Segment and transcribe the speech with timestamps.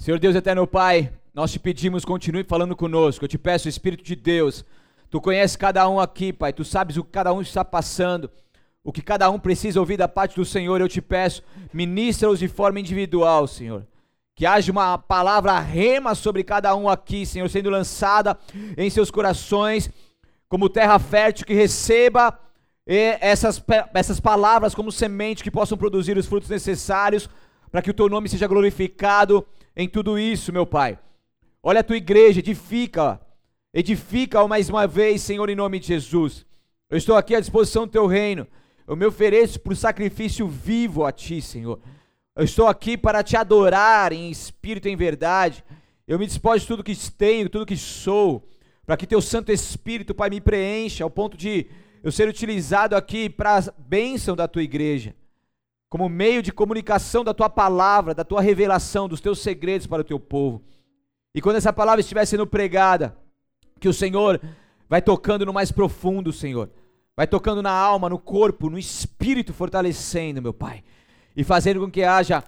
[0.00, 3.22] Senhor Deus eterno Pai, nós te pedimos, continue falando conosco.
[3.22, 4.64] Eu te peço, Espírito de Deus,
[5.10, 8.30] tu conheces cada um aqui, Pai, tu sabes o que cada um está passando,
[8.82, 10.80] o que cada um precisa ouvir da parte do Senhor.
[10.80, 13.86] Eu te peço, ministra-os de forma individual, Senhor.
[14.34, 18.38] Que haja uma palavra rema sobre cada um aqui, Senhor, sendo lançada
[18.78, 19.90] em seus corações,
[20.48, 22.40] como terra fértil, que receba
[22.86, 23.62] essas,
[23.92, 27.28] essas palavras como semente que possam produzir os frutos necessários
[27.70, 29.46] para que o teu nome seja glorificado
[29.76, 30.98] em tudo isso, meu Pai.
[31.62, 33.20] Olha a tua igreja, edifica,
[33.72, 36.46] edifica mais uma vez, Senhor, em nome de Jesus.
[36.88, 38.46] Eu estou aqui à disposição do teu reino.
[38.86, 41.80] Eu me ofereço por sacrifício vivo a ti, Senhor.
[42.34, 45.64] Eu estou aqui para te adorar em espírito e em verdade.
[46.08, 48.48] Eu me disponho de tudo que tenho, tudo que sou,
[48.84, 51.66] para que teu Santo Espírito, Pai, me preencha ao ponto de
[52.02, 55.14] eu ser utilizado aqui para a bênção da tua igreja
[55.90, 60.04] como meio de comunicação da tua palavra, da tua revelação, dos teus segredos para o
[60.04, 60.62] teu povo.
[61.34, 63.16] E quando essa palavra estiver sendo pregada,
[63.80, 64.40] que o Senhor
[64.88, 66.70] vai tocando no mais profundo, Senhor.
[67.16, 70.84] Vai tocando na alma, no corpo, no espírito, fortalecendo, meu Pai.
[71.36, 72.44] E fazendo com que haja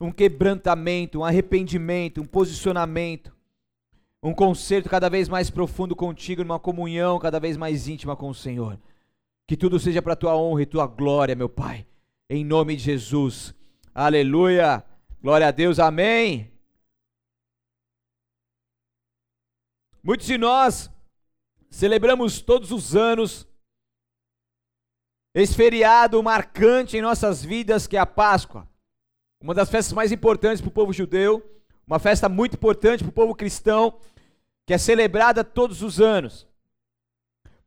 [0.00, 3.34] um quebrantamento, um arrependimento, um posicionamento,
[4.22, 8.34] um conserto cada vez mais profundo contigo, numa comunhão cada vez mais íntima com o
[8.34, 8.78] Senhor.
[9.48, 11.84] Que tudo seja para a tua honra e tua glória, meu Pai
[12.28, 13.54] em nome de Jesus.
[13.94, 14.84] Aleluia.
[15.20, 15.78] Glória a Deus.
[15.78, 16.52] Amém.
[20.02, 20.90] Muitos de nós
[21.70, 23.48] celebramos todos os anos
[25.34, 28.68] esse feriado marcante em nossas vidas que é a Páscoa.
[29.40, 31.42] Uma das festas mais importantes para o povo judeu,
[31.86, 33.98] uma festa muito importante para o povo cristão,
[34.64, 36.46] que é celebrada todos os anos.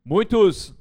[0.04, 0.74] Muitos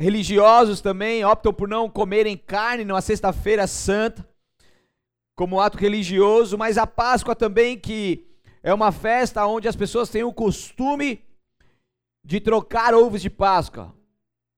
[0.00, 4.26] religiosos também optam por não comerem carne numa sexta-feira santa,
[5.36, 8.26] como ato religioso, mas a Páscoa também, que
[8.62, 11.22] é uma festa onde as pessoas têm o costume
[12.24, 13.94] de trocar ovos de Páscoa.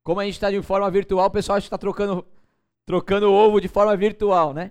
[0.05, 2.25] Como a gente está de forma virtual, o pessoal está trocando,
[2.87, 4.71] trocando ovo de forma virtual, né?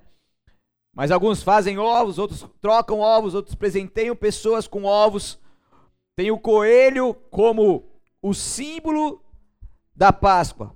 [0.96, 5.38] Mas alguns fazem ovos, outros trocam ovos, outros presenteiam pessoas com ovos.
[6.16, 7.84] Tem o coelho como
[8.22, 9.22] o símbolo
[9.96, 10.75] da Páscoa.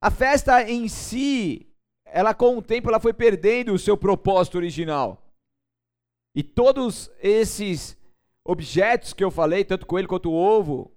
[0.00, 1.66] A festa em si,
[2.04, 5.24] ela com o tempo ela foi perdendo o seu propósito original.
[6.34, 7.96] E todos esses
[8.44, 10.92] objetos que eu falei, tanto coelho quanto o ovo,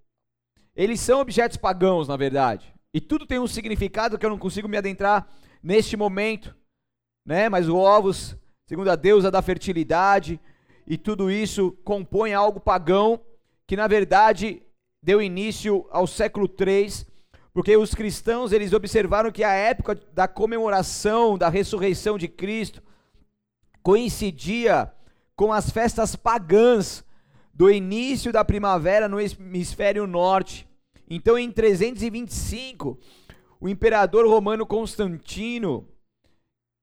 [0.75, 2.73] eles são objetos pagãos, na verdade.
[2.93, 5.27] E tudo tem um significado que eu não consigo me adentrar
[5.63, 6.55] neste momento,
[7.25, 7.49] né?
[7.49, 8.35] Mas o ovos,
[8.65, 10.39] segundo a deusa da fertilidade,
[10.85, 13.19] e tudo isso compõe algo pagão
[13.65, 14.61] que na verdade
[15.03, 17.11] deu início ao século III
[17.53, 22.81] porque os cristãos, eles observaram que a época da comemoração da ressurreição de Cristo
[23.83, 24.91] coincidia
[25.35, 27.03] com as festas pagãs
[27.53, 30.67] do início da primavera no hemisfério norte.
[31.09, 32.97] Então, em 325,
[33.59, 35.85] o imperador romano Constantino,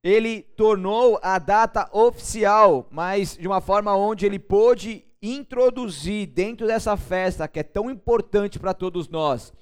[0.04, 6.96] ele tornou a data oficial, mas de uma forma onde ele pôde introduzir dentro dessa
[6.96, 9.52] festa que é tão importante para todos nós,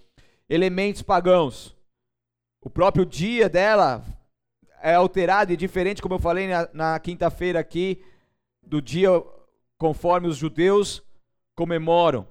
[0.48, 1.76] elementos pagãos.
[2.60, 4.04] O próprio dia dela
[4.82, 8.04] é alterado e diferente, como eu falei na, na quinta-feira aqui,
[8.62, 9.10] do dia
[9.78, 11.02] conforme os judeus
[11.54, 12.26] comemoram.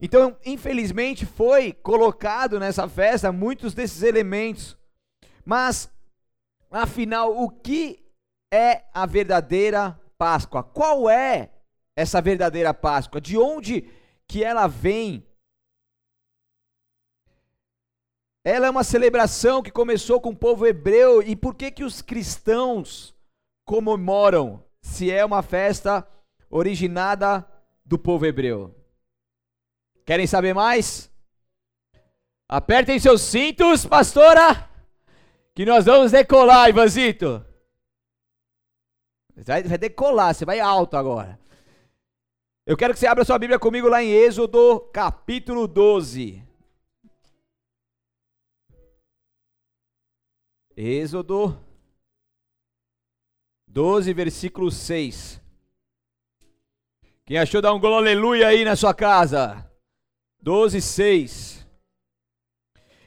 [0.00, 4.76] Então, infelizmente, foi colocado nessa festa muitos desses elementos.
[5.44, 5.88] Mas,
[6.70, 8.04] afinal, o que
[8.52, 10.62] é a verdadeira Páscoa?
[10.62, 11.50] Qual é
[11.96, 13.20] essa verdadeira Páscoa?
[13.20, 13.88] De onde
[14.26, 15.26] que ela vem?
[18.44, 22.02] Ela é uma celebração que começou com o povo hebreu e por que que os
[22.02, 23.14] cristãos
[23.64, 26.06] comemoram se é uma festa
[26.50, 27.46] originada
[27.84, 28.74] do povo hebreu?
[30.04, 31.10] Querem saber mais?
[32.48, 34.68] Apertem seus cintos, pastora,
[35.54, 37.44] que nós vamos decolar, Ivanzito.
[39.36, 41.41] Vai, vai decolar, você vai alto agora.
[42.64, 46.40] Eu quero que você abra sua Bíblia comigo lá em Êxodo, capítulo 12.
[50.76, 51.58] Êxodo
[53.66, 55.40] 12, versículo 6.
[57.26, 59.68] Quem achou, dá um gol aleluia aí na sua casa.
[60.40, 61.66] 12, 6.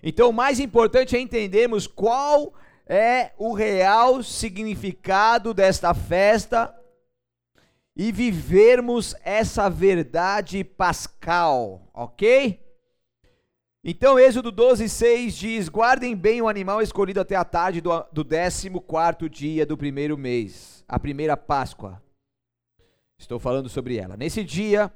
[0.04, 2.54] Então, o mais importante é entendermos qual
[2.86, 6.78] é o real significado desta festa
[7.95, 12.59] e vivermos essa verdade pascal, ok?
[13.88, 18.25] Então, Êxodo 12, 6 diz: Guardem bem o animal escolhido até a tarde do, do
[18.25, 22.01] 14 dia do primeiro mês, a primeira Páscoa.
[23.18, 24.18] Estou falando sobre ela.
[24.18, 24.92] Nesse dia,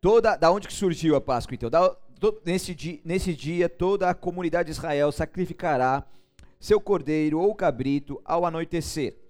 [0.00, 1.70] toda, da onde que surgiu a Páscoa então?
[1.70, 1.88] Da,
[2.20, 6.04] to, nesse, dia, nesse dia, toda a comunidade de Israel sacrificará
[6.58, 9.25] seu cordeiro ou cabrito ao anoitecer.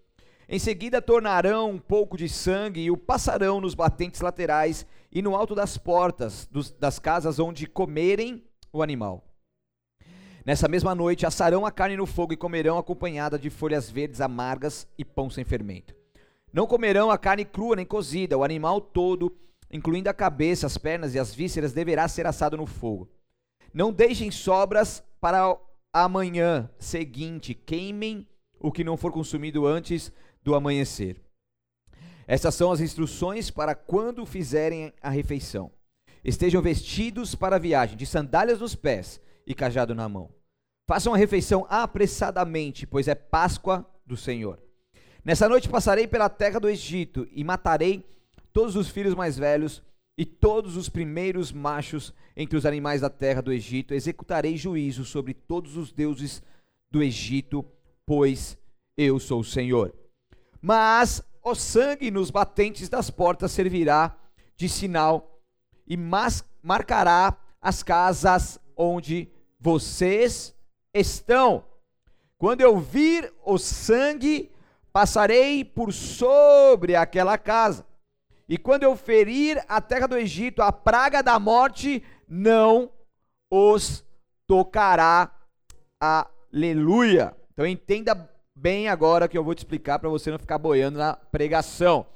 [0.48, 5.34] Em seguida, tornarão um pouco de sangue e o passarão nos batentes laterais e no
[5.34, 9.24] alto das portas dos, das casas onde comerem o animal.
[10.44, 14.86] Nessa mesma noite, assarão a carne no fogo e comerão acompanhada de folhas verdes amargas
[14.96, 15.96] e pão sem fermento.
[16.52, 19.36] Não comerão a carne crua nem cozida, o animal todo,
[19.68, 23.10] incluindo a cabeça, as pernas e as vísceras, deverá ser assado no fogo.
[23.74, 25.58] Não deixem sobras para
[25.92, 28.28] amanhã seguinte, queimem
[28.60, 30.12] o que não for consumido antes
[30.46, 31.20] do amanhecer.
[32.24, 35.72] Essas são as instruções para quando fizerem a refeição.
[36.24, 40.32] Estejam vestidos para a viagem, de sandálias nos pés e cajado na mão.
[40.88, 44.60] Façam a refeição apressadamente, pois é Páscoa do Senhor.
[45.24, 48.08] Nessa noite passarei pela terra do Egito e matarei
[48.52, 49.82] todos os filhos mais velhos
[50.16, 53.92] e todos os primeiros machos entre os animais da terra do Egito.
[53.92, 56.40] Executarei juízo sobre todos os deuses
[56.88, 57.64] do Egito,
[58.06, 58.56] pois
[58.96, 60.05] eu sou o Senhor.
[60.66, 64.16] Mas o sangue nos batentes das portas servirá
[64.56, 65.40] de sinal
[65.86, 65.96] e
[66.60, 69.30] marcará as casas onde
[69.60, 70.52] vocês
[70.92, 71.64] estão.
[72.36, 74.50] Quando eu vir o sangue,
[74.92, 77.86] passarei por sobre aquela casa.
[78.48, 82.90] E quando eu ferir a terra do Egito, a praga da morte não
[83.48, 84.04] os
[84.48, 85.30] tocará.
[86.00, 87.36] Aleluia.
[87.52, 91.14] Então entenda bem agora que eu vou te explicar para você não ficar boiando na
[91.14, 92.06] pregação.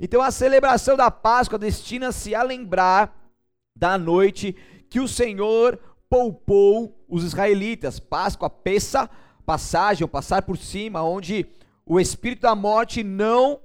[0.00, 3.16] Então a celebração da Páscoa destina-se a lembrar
[3.76, 4.56] da noite
[4.90, 5.78] que o Senhor
[6.10, 8.00] poupou os israelitas.
[8.00, 9.08] Páscoa, peça,
[9.46, 11.46] passagem, passar por cima, onde
[11.86, 13.60] o espírito da morte não,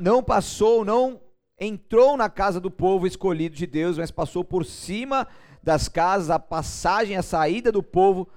[0.00, 1.20] não passou, não
[1.58, 5.28] entrou na casa do povo escolhido de Deus, mas passou por cima
[5.62, 8.28] das casas, a passagem, a saída do povo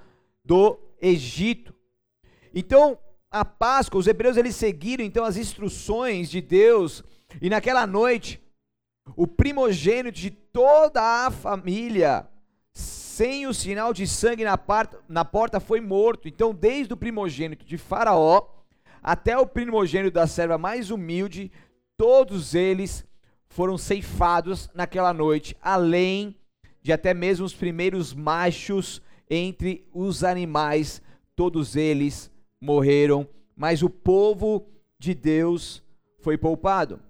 [0.43, 1.73] do Egito.
[2.53, 2.97] Então,
[3.31, 7.03] a Páscoa, os hebreus eles seguiram então as instruções de Deus,
[7.41, 8.39] e naquela noite,
[9.15, 12.27] o primogênito de toda a família
[12.73, 16.27] sem o sinal de sangue na, part, na porta foi morto.
[16.27, 18.47] Então, desde o primogênito de Faraó
[19.01, 21.51] até o primogênito da serva mais humilde,
[21.97, 23.05] todos eles
[23.49, 26.35] foram ceifados naquela noite, além
[26.81, 31.01] de até mesmo os primeiros machos entre os animais,
[31.35, 32.32] todos eles
[32.63, 34.65] morreram, mas o povo
[34.97, 35.83] de Deus
[36.19, 37.01] foi poupado.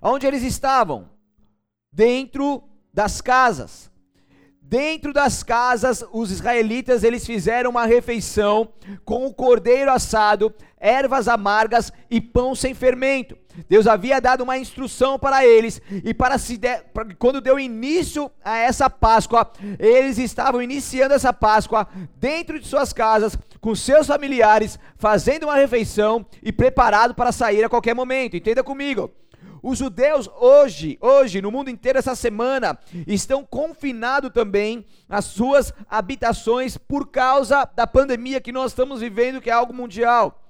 [0.00, 1.10] Onde eles estavam?
[1.92, 2.64] Dentro
[2.94, 3.92] das casas.
[4.62, 8.72] Dentro das casas, os israelitas eles fizeram uma refeição
[9.04, 13.36] com o cordeiro assado, ervas amargas e pão sem fermento.
[13.68, 16.82] Deus havia dado uma instrução para eles e para se de,
[17.18, 21.86] quando deu início a essa Páscoa, eles estavam iniciando essa Páscoa
[22.16, 27.68] dentro de suas casas com seus familiares, fazendo uma refeição e preparado para sair a
[27.68, 28.36] qualquer momento.
[28.36, 29.10] Entenda comigo.
[29.62, 32.76] Os judeus hoje, hoje, no mundo inteiro, essa semana,
[33.06, 39.48] estão confinados também às suas habitações por causa da pandemia que nós estamos vivendo, que
[39.48, 40.42] é algo mundial.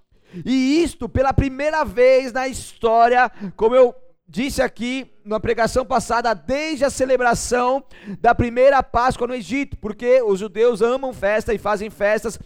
[0.46, 3.94] E isto, pela primeira vez na história, como eu
[4.26, 7.84] disse aqui na pregação passada, desde a celebração
[8.18, 12.38] da primeira Páscoa no Egito, porque os judeus amam festa e fazem festas,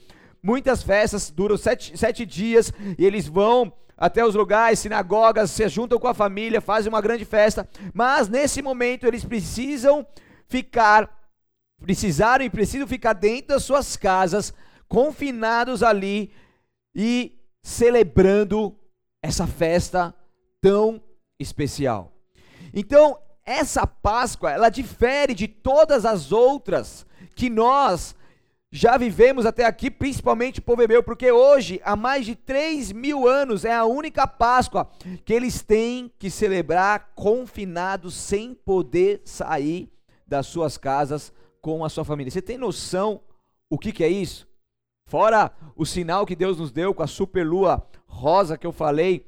[0.42, 5.98] muitas festas, duram sete, sete dias, e eles vão até os lugares, sinagogas, se juntam
[5.98, 10.06] com a família, fazem uma grande festa, mas nesse momento eles precisam
[10.46, 11.10] ficar,
[11.80, 14.52] precisaram e precisam ficar dentro das suas casas,
[14.86, 16.30] confinados ali
[16.94, 18.78] e celebrando
[19.22, 20.14] essa festa
[20.60, 21.02] tão
[21.38, 22.12] especial.
[22.72, 28.14] Então, essa Páscoa, ela difere de todas as outras que nós
[28.70, 33.26] já vivemos até aqui, principalmente o povo hebreu, porque hoje, há mais de 3 mil
[33.26, 34.90] anos, é a única Páscoa
[35.24, 39.90] que eles têm que celebrar confinados, sem poder sair
[40.26, 42.30] das suas casas com a sua família.
[42.30, 43.20] Você tem noção
[43.70, 44.48] o que, que é isso?
[45.06, 49.26] Fora o sinal que Deus nos deu com a superlua rosa que eu falei,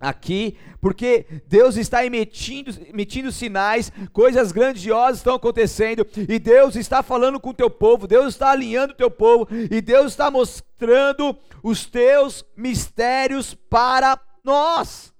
[0.00, 7.40] aqui, porque Deus está emitindo, emitindo sinais, coisas grandiosas estão acontecendo, e Deus está falando
[7.40, 11.86] com o teu povo, Deus está alinhando o teu povo, e Deus está mostrando os
[11.86, 15.12] teus mistérios para nós.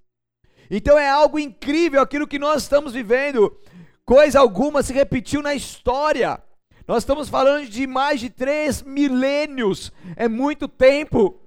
[0.70, 3.56] Então é algo incrível aquilo que nós estamos vivendo,
[4.04, 6.40] coisa alguma se repetiu na história.
[6.86, 11.40] Nós estamos falando de mais de três milênios, é muito tempo.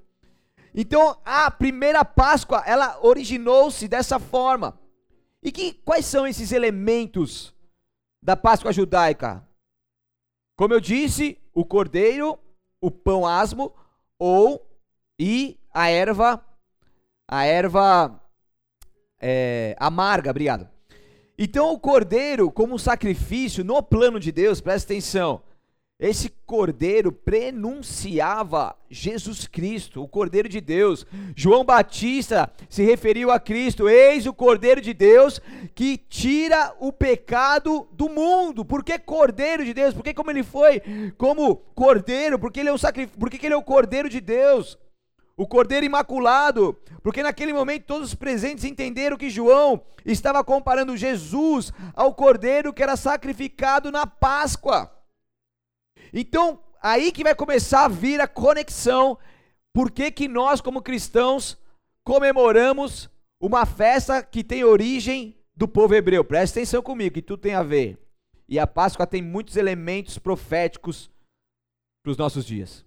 [0.74, 4.80] Então, a primeira Páscoa, ela originou-se dessa forma.
[5.42, 7.54] E que, quais são esses elementos
[8.22, 9.48] da Páscoa judaica?
[10.58, 12.38] Como eu disse, o cordeiro,
[12.82, 13.74] o pão asmo
[14.18, 14.66] ou
[15.18, 16.44] e a erva,
[17.28, 18.22] a erva
[19.20, 20.70] é, amarga, obrigado.
[21.38, 25.42] Então o cordeiro, como um sacrifício no plano de Deus, presta atenção,
[26.00, 31.06] esse cordeiro prenunciava Jesus Cristo, o cordeiro de Deus.
[31.36, 35.42] João Batista se referiu a Cristo: Eis o cordeiro de Deus
[35.76, 38.64] que tira o pecado do mundo.
[38.64, 39.94] Por que cordeiro de Deus?
[39.94, 40.82] Porque como ele foi
[41.18, 42.40] como cordeiro?
[42.40, 44.78] Porque ele é o sacrifício, porque ele é o cordeiro de Deus.
[45.36, 51.74] O cordeiro imaculado, porque naquele momento todos os presentes entenderam que João estava comparando Jesus
[51.94, 54.99] ao cordeiro que era sacrificado na Páscoa.
[56.14, 59.18] Então, aí que vai começar a vir a conexão.
[59.74, 61.58] Por que, que nós, como cristãos,
[62.04, 66.24] comemoramos uma festa que tem origem do povo hebreu?
[66.24, 68.00] Presta atenção comigo, que tudo tem a ver.
[68.48, 71.10] E a Páscoa tem muitos elementos proféticos
[72.04, 72.84] para os nossos dias.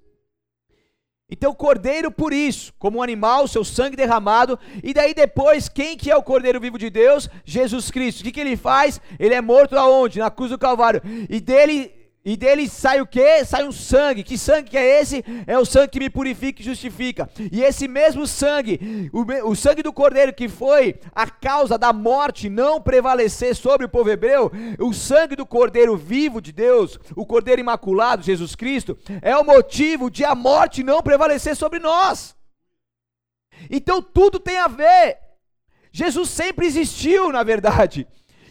[1.30, 6.10] Então, cordeiro, por isso, como um animal, seu sangue derramado, e daí depois, quem que
[6.10, 7.26] é o cordeiro vivo de Deus?
[7.42, 8.20] Jesus Cristo.
[8.20, 9.00] O que, que ele faz?
[9.18, 10.18] Ele é morto aonde?
[10.18, 11.00] Na cruz do Calvário.
[11.30, 13.44] E dele e dele sai o que?
[13.44, 14.22] Sai um sangue.
[14.22, 15.24] Que sangue que é esse?
[15.44, 17.28] É o sangue que me purifica e justifica.
[17.50, 22.48] E esse mesmo sangue, o, o, sangue do cordeiro que foi a causa da morte
[22.48, 27.60] não prevalecer sobre o povo hebreu, o sangue do cordeiro vivo de Deus, o cordeiro
[27.60, 32.36] imaculado, Jesus Cristo, é o motivo de a morte não prevalecer sobre nós.
[33.68, 35.18] Então tudo tem a ver.
[35.90, 38.06] Jesus sempre existiu, na verdade.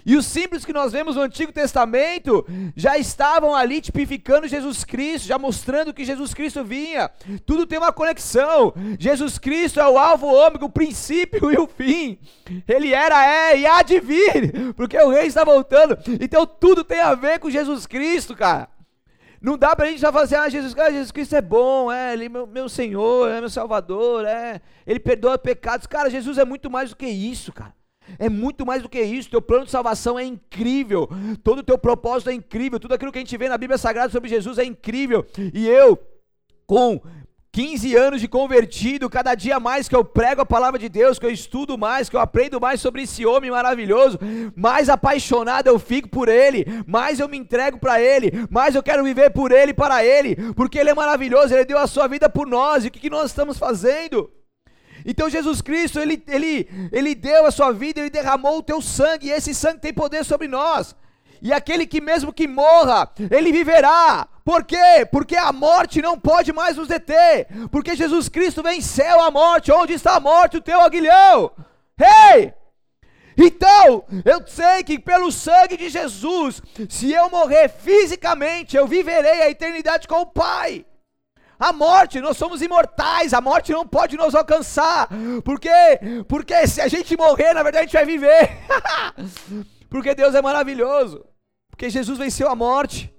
[0.05, 5.27] E os símbolos que nós vemos no Antigo Testamento já estavam ali tipificando Jesus Cristo,
[5.27, 7.09] já mostrando que Jesus Cristo vinha.
[7.45, 8.73] Tudo tem uma conexão.
[8.99, 12.17] Jesus Cristo é o alvo ômega, o princípio e o fim.
[12.67, 15.97] Ele era, é e há de vir, porque o rei está voltando.
[16.19, 18.69] Então tudo tem a ver com Jesus Cristo, cara.
[19.41, 22.25] Não dá pra gente já fazer, ah, Jesus, ah, Jesus Cristo é bom, é, ele
[22.25, 25.87] é meu, meu Senhor, é meu Salvador, é, ele perdoa pecados.
[25.87, 27.73] Cara, Jesus é muito mais do que isso, cara.
[28.19, 29.29] É muito mais do que isso.
[29.29, 31.09] Teu plano de salvação é incrível.
[31.43, 32.79] Todo o teu propósito é incrível.
[32.79, 35.25] Tudo aquilo que a gente vê na Bíblia Sagrada sobre Jesus é incrível.
[35.53, 35.97] E eu,
[36.65, 37.01] com
[37.53, 41.25] 15 anos de convertido, cada dia mais que eu prego a palavra de Deus, que
[41.25, 44.17] eu estudo mais, que eu aprendo mais sobre esse homem maravilhoso,
[44.55, 49.03] mais apaixonado eu fico por ele, mais eu me entrego para ele, mais eu quero
[49.03, 52.47] viver por ele para ele, porque ele é maravilhoso, ele deu a sua vida por
[52.47, 54.31] nós, e o que nós estamos fazendo?
[55.05, 59.27] Então Jesus Cristo, ele, ele, ele deu a sua vida, ele derramou o teu sangue,
[59.27, 60.95] e esse sangue tem poder sobre nós.
[61.41, 64.27] E aquele que mesmo que morra, ele viverá.
[64.45, 65.07] Por quê?
[65.11, 67.47] Porque a morte não pode mais nos deter.
[67.71, 69.71] Porque Jesus Cristo venceu a morte.
[69.71, 71.51] Onde está a morte, o teu aguilhão?
[71.99, 72.43] Ei!
[72.43, 72.53] Hey!
[73.37, 79.49] Então, eu sei que pelo sangue de Jesus, se eu morrer fisicamente, eu viverei a
[79.49, 80.85] eternidade com o Pai.
[81.61, 85.07] A morte, nós somos imortais, a morte não pode nos alcançar.
[85.43, 85.69] Por quê?
[86.27, 88.49] Porque se a gente morrer, na verdade a gente vai viver.
[89.87, 91.23] Porque Deus é maravilhoso.
[91.69, 93.13] Porque Jesus venceu a morte.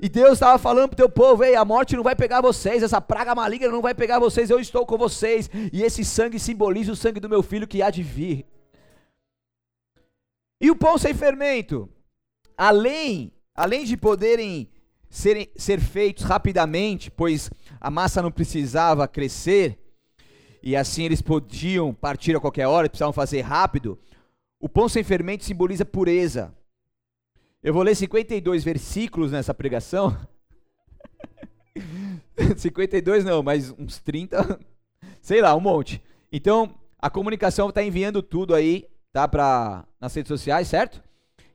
[0.00, 2.82] E Deus estava falando para o teu povo: Ei, a morte não vai pegar vocês,
[2.82, 5.48] essa praga maligna não vai pegar vocês, eu estou com vocês.
[5.72, 8.44] E esse sangue simboliza o sangue do meu filho que há de vir.
[10.60, 11.88] E o pão sem fermento?
[12.56, 14.68] Além, além de poderem
[15.10, 19.78] serem, ser feitos rapidamente, pois a massa não precisava crescer,
[20.62, 23.98] e assim eles podiam partir a qualquer hora, precisavam fazer rápido.
[24.60, 26.52] O pão sem fermento simboliza pureza.
[27.62, 30.16] Eu vou ler 52 versículos nessa pregação.
[32.56, 34.60] 52 não, mas uns 30,
[35.22, 36.02] sei lá, um monte.
[36.32, 41.02] Então, a comunicação está enviando tudo aí, tá, para nas redes sociais, certo?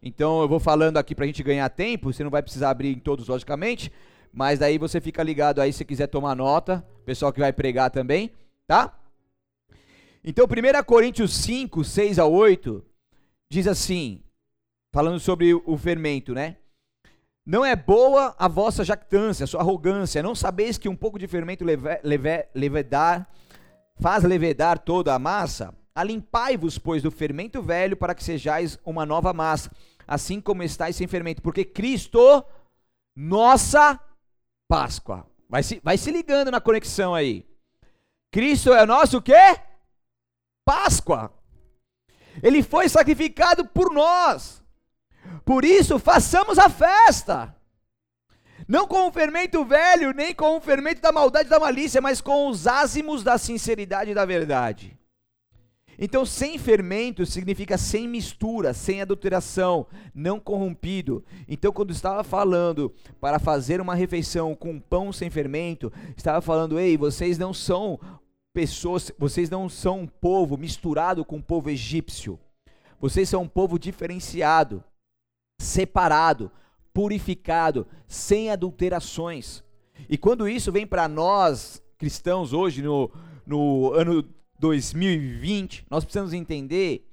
[0.02, 2.90] Então, eu vou falando aqui para a gente ganhar tempo, você não vai precisar abrir
[2.90, 3.92] em todos, logicamente,
[4.34, 8.32] mas daí você fica ligado aí se quiser tomar nota, pessoal que vai pregar também,
[8.66, 8.98] tá?
[10.24, 12.84] Então, 1 Coríntios 5, 6 a 8,
[13.52, 14.24] diz assim,
[14.92, 16.58] falando sobre o fermento, né?
[17.46, 21.28] Não é boa a vossa jactância, a sua arrogância, não sabeis que um pouco de
[21.28, 23.30] fermento leve, leve, levedar,
[24.00, 25.76] faz levedar toda a massa?
[25.94, 29.70] Alimpai-vos, pois, do fermento velho, para que sejais uma nova massa,
[30.08, 32.44] assim como estáis sem fermento, porque Cristo,
[33.16, 34.00] nossa
[34.68, 35.28] Páscoa.
[35.50, 37.46] Vai se, vai se ligando na conexão aí.
[38.32, 39.60] Cristo é nosso quê?
[40.66, 41.32] Páscoa.
[42.42, 44.64] Ele foi sacrificado por nós.
[45.46, 47.56] Por isso, façamos a festa.
[48.68, 52.22] Não com o fermento velho, nem com o fermento da maldade e da malícia, mas
[52.22, 54.98] com os ázimos da sinceridade e da verdade.
[55.98, 61.24] Então, sem fermento significa sem mistura, sem adulteração, não corrompido.
[61.48, 66.98] Então, quando estava falando para fazer uma refeição com pão sem fermento, estava falando: ei,
[66.98, 68.00] vocês não são
[68.54, 72.40] pessoas, vocês não são um povo misturado com o povo egípcio.
[73.00, 74.84] Vocês são um povo diferenciado,
[75.60, 76.50] separado,
[76.94, 79.64] purificado, sem adulterações.
[80.08, 83.12] E quando isso vem para nós, cristãos, hoje, no,
[83.46, 84.24] no ano
[84.64, 87.06] 2020, nós precisamos entender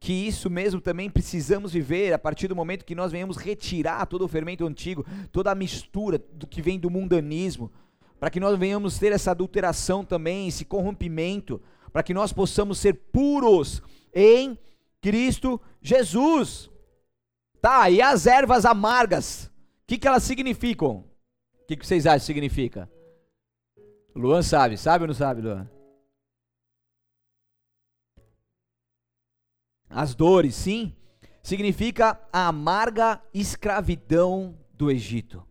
[0.00, 4.24] que isso mesmo também precisamos viver a partir do momento que nós venhamos retirar todo
[4.24, 7.70] o fermento antigo, toda a mistura do que vem do mundanismo,
[8.18, 11.62] para que nós venhamos ter essa adulteração também, esse corrompimento,
[11.92, 13.80] para que nós possamos ser puros
[14.12, 14.58] em
[15.00, 16.68] Cristo Jesus.
[17.60, 21.04] Tá, e as ervas amargas, o que, que elas significam?
[21.62, 22.90] O que, que vocês acham que significa?
[24.16, 25.77] Luan sabe, sabe ou não sabe, Luan?
[29.88, 30.94] As dores, sim,
[31.42, 35.46] significa a amarga escravidão do Egito.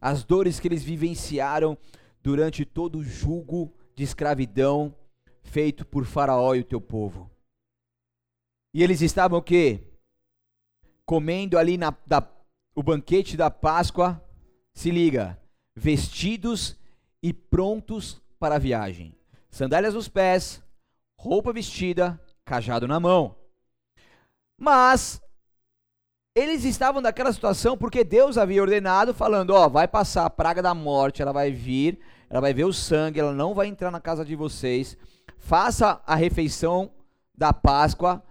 [0.00, 1.76] As dores que eles vivenciaram
[2.22, 4.94] durante todo o jugo de escravidão
[5.42, 7.30] feito por Faraó e o teu povo.
[8.74, 9.92] E eles estavam o quê?
[11.04, 12.26] comendo ali na, da,
[12.74, 14.22] o banquete da Páscoa,
[14.72, 15.38] se liga,
[15.74, 16.76] vestidos
[17.22, 19.14] e prontos para a viagem.
[19.50, 20.62] Sandálias nos pés,
[21.18, 23.36] roupa vestida, cajado na mão.
[24.58, 25.20] Mas
[26.34, 30.74] eles estavam naquela situação porque Deus havia ordenado, falando: Ó, vai passar a praga da
[30.74, 31.98] morte, ela vai vir,
[32.30, 34.96] ela vai ver o sangue, ela não vai entrar na casa de vocês.
[35.38, 36.90] Faça a refeição
[37.36, 38.22] da Páscoa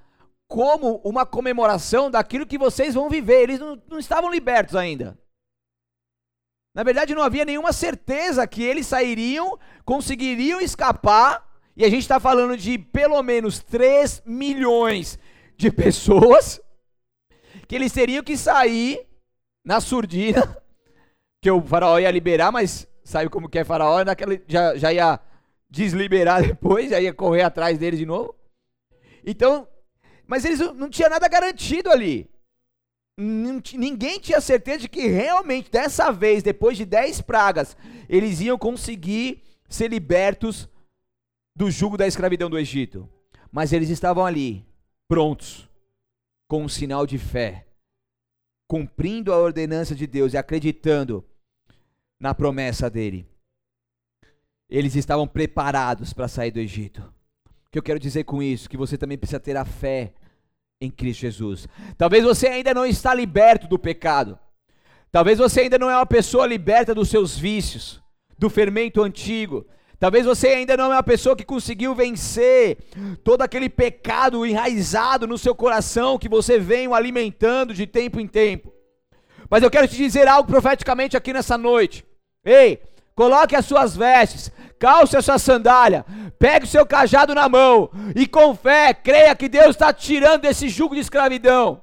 [0.48, 3.44] como uma comemoração daquilo que vocês vão viver.
[3.44, 5.18] Eles não, não estavam libertos ainda.
[6.74, 11.46] Na verdade, não havia nenhuma certeza que eles sairiam, conseguiriam escapar.
[11.76, 15.20] E a gente está falando de pelo menos 3 milhões
[15.62, 16.60] de pessoas
[17.68, 19.08] que eles teriam que sair
[19.64, 20.58] na surdina,
[21.40, 24.04] que o faraó ia liberar, mas sabe como que é faraó?
[24.04, 25.20] Naquela, já, já ia
[25.70, 28.36] desliberar depois, já ia correr atrás deles de novo.
[29.26, 29.68] Então,
[30.26, 32.30] mas eles não tinham nada garantido ali.
[33.18, 37.78] Ninguém tinha certeza de que realmente, dessa vez, depois de dez pragas,
[38.10, 40.68] eles iam conseguir ser libertos
[41.56, 43.08] do jugo da escravidão do Egito.
[43.52, 44.66] Mas eles estavam ali,
[45.12, 45.68] prontos,
[46.48, 47.66] com um sinal de fé,
[48.66, 51.22] cumprindo a ordenança de Deus e acreditando
[52.18, 53.28] na promessa dele.
[54.70, 57.02] Eles estavam preparados para sair do Egito.
[57.46, 58.70] O que eu quero dizer com isso?
[58.70, 60.14] Que você também precisa ter a fé
[60.80, 61.68] em Cristo Jesus.
[61.98, 64.40] Talvez você ainda não está liberto do pecado.
[65.12, 68.02] Talvez você ainda não é uma pessoa liberta dos seus vícios,
[68.40, 69.68] do fermento antigo.
[70.02, 72.80] Talvez você ainda não é uma pessoa que conseguiu vencer
[73.24, 78.74] todo aquele pecado enraizado no seu coração que você vem alimentando de tempo em tempo.
[79.48, 82.04] Mas eu quero te dizer algo profeticamente aqui nessa noite.
[82.44, 82.82] Ei,
[83.14, 86.04] coloque as suas vestes, calce a sua sandália,
[86.40, 90.68] pegue o seu cajado na mão e com fé, creia que Deus está tirando desse
[90.68, 91.80] jugo de escravidão.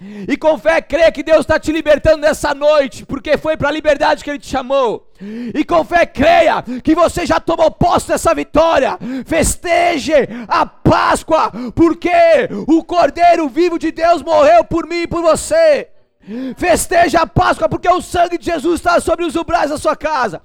[0.00, 3.72] E com fé, creia que Deus está te libertando nessa noite, porque foi para a
[3.72, 5.06] liberdade que Ele te chamou.
[5.54, 8.98] E com fé, creia que você já tomou posse dessa vitória.
[9.26, 10.14] Festeje
[10.48, 12.10] a Páscoa, porque
[12.66, 15.88] o Cordeiro vivo de Deus morreu por mim e por você.
[16.56, 20.42] Festeja a Páscoa, porque o sangue de Jesus está sobre os umbrais da sua casa,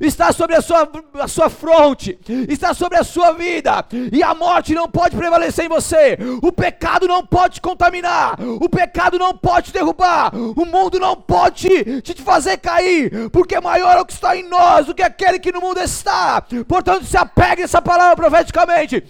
[0.00, 0.88] está sobre a sua,
[1.20, 2.16] a sua fronte,
[2.48, 7.08] está sobre a sua vida, e a morte não pode prevalecer em você, o pecado
[7.08, 11.68] não pode contaminar, o pecado não pode derrubar, o mundo não pode
[12.02, 15.40] te, te fazer cair, porque maior é o que está em nós do que aquele
[15.40, 16.42] que no mundo está.
[16.68, 19.02] Portanto, se apegue a essa palavra profeticamente,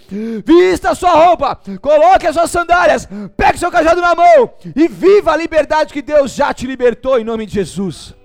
[0.43, 5.31] vista a sua roupa, coloque as suas sandálias, pegue seu cajado na mão e viva
[5.31, 8.15] a liberdade que Deus já te libertou em nome de Jesus.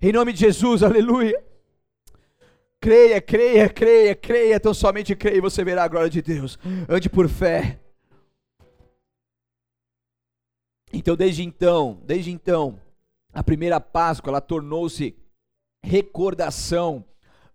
[0.00, 1.38] Em nome de Jesus, aleluia.
[2.80, 6.58] Creia, creia, creia, creia, então somente creia e você verá a glória de Deus.
[6.88, 7.78] Ande por fé.
[10.90, 12.80] Então, desde então, desde então,
[13.30, 15.14] a primeira Páscoa ela tornou-se
[15.82, 17.04] recordação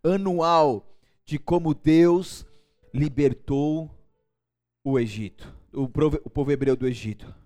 [0.03, 0.85] anual
[1.25, 2.45] de como Deus
[2.93, 3.89] libertou
[4.83, 7.44] o Egito, o povo hebreu do Egito.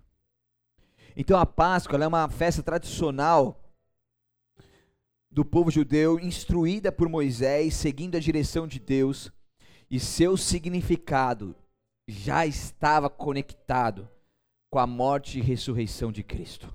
[1.16, 3.60] Então a Páscoa é uma festa tradicional
[5.30, 9.30] do povo judeu, instruída por Moisés, seguindo a direção de Deus,
[9.90, 11.54] e seu significado
[12.06, 14.08] já estava conectado
[14.70, 16.72] com a morte e ressurreição de Cristo.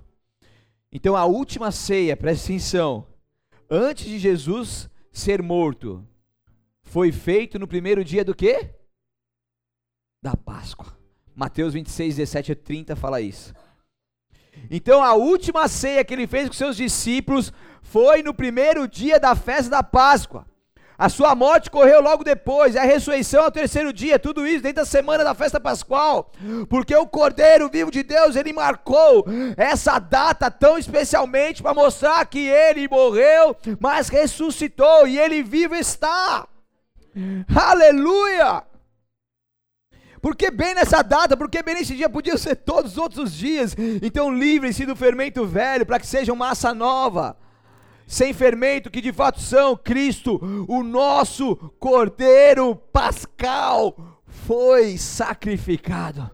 [0.92, 3.06] Então a última ceia, presta atenção,
[3.70, 6.06] antes de Jesus ser morto,
[6.84, 8.74] foi feito no primeiro dia do quê?
[10.22, 10.98] Da Páscoa.
[11.36, 13.54] Mateus 26, 17 e 30 fala isso.
[14.70, 19.36] Então a última ceia que ele fez com seus discípulos foi no primeiro dia da
[19.36, 20.46] festa da Páscoa.
[20.98, 24.78] A sua morte correu logo depois, e a ressurreição ao terceiro dia, tudo isso dentro
[24.78, 26.32] da semana da festa pascual,
[26.70, 29.26] porque o Cordeiro vivo de Deus, ele marcou
[29.58, 36.48] essa data tão especialmente para mostrar que ele morreu, mas ressuscitou e ele vivo está.
[37.54, 38.64] Aleluia!
[40.26, 43.76] Porque bem nessa data, porque bem nesse dia, podiam ser todos os outros dias.
[44.02, 47.38] Então livrem-se do fermento velho, para que sejam massa nova,
[48.08, 56.28] sem fermento, que de fato são Cristo, o nosso Cordeiro Pascal, foi sacrificado.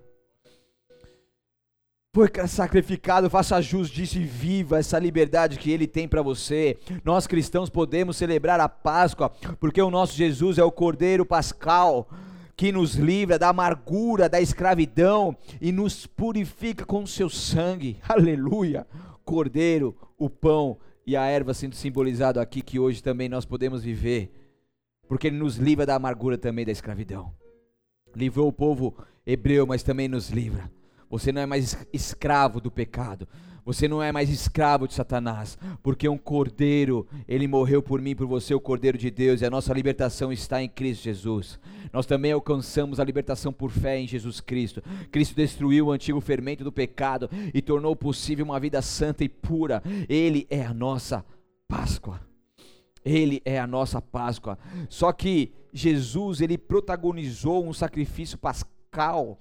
[2.16, 6.78] Foi sacrificado, faça jus disso e viva essa liberdade que Ele tem para você.
[7.04, 12.08] Nós cristãos podemos celebrar a Páscoa, porque o nosso Jesus é o Cordeiro Pascal
[12.62, 17.98] que nos livra da amargura, da escravidão e nos purifica com o seu sangue.
[18.08, 18.86] Aleluia!
[19.26, 24.32] Cordeiro, o pão e a erva sendo simbolizado aqui que hoje também nós podemos viver,
[25.08, 27.34] porque ele nos livra da amargura também da escravidão.
[28.16, 28.96] Livrou o povo
[29.26, 30.72] hebreu, mas também nos livra.
[31.10, 33.28] Você não é mais escravo do pecado.
[33.64, 38.26] Você não é mais escravo de Satanás, porque um cordeiro, ele morreu por mim, por
[38.26, 41.60] você, o cordeiro de Deus, e a nossa libertação está em Cristo Jesus.
[41.94, 44.82] Nós também alcançamos a libertação por fé em Jesus Cristo.
[45.12, 49.84] Cristo destruiu o antigo fermento do pecado e tornou possível uma vida santa e pura.
[50.10, 51.24] Ele é a nossa
[51.68, 52.20] Páscoa.
[53.04, 54.58] Ele é a nossa Páscoa.
[54.90, 59.40] Só que Jesus, ele protagonizou um sacrifício pascal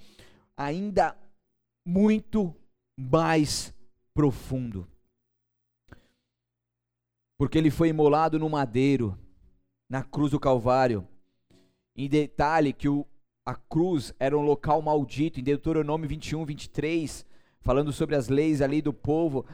[0.56, 1.16] ainda
[1.84, 2.54] muito
[2.96, 3.72] mais
[4.20, 4.86] profundo.
[7.38, 9.18] Porque ele foi imolado no madeiro,
[9.88, 11.08] na cruz do Calvário.
[11.96, 13.06] Em detalhe que o,
[13.46, 17.24] a cruz era um local maldito, em Deuteronômio 21, 23,
[17.62, 19.46] falando sobre as leis ali do povo,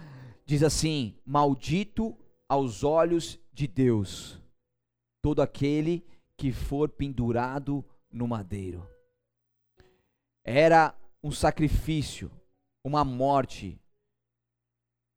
[0.44, 4.42] diz assim: Maldito aos olhos de Deus,
[5.22, 6.04] todo aquele
[6.36, 8.84] que for pendurado no madeiro.
[10.44, 12.32] Era um sacrifício,
[12.84, 13.80] uma morte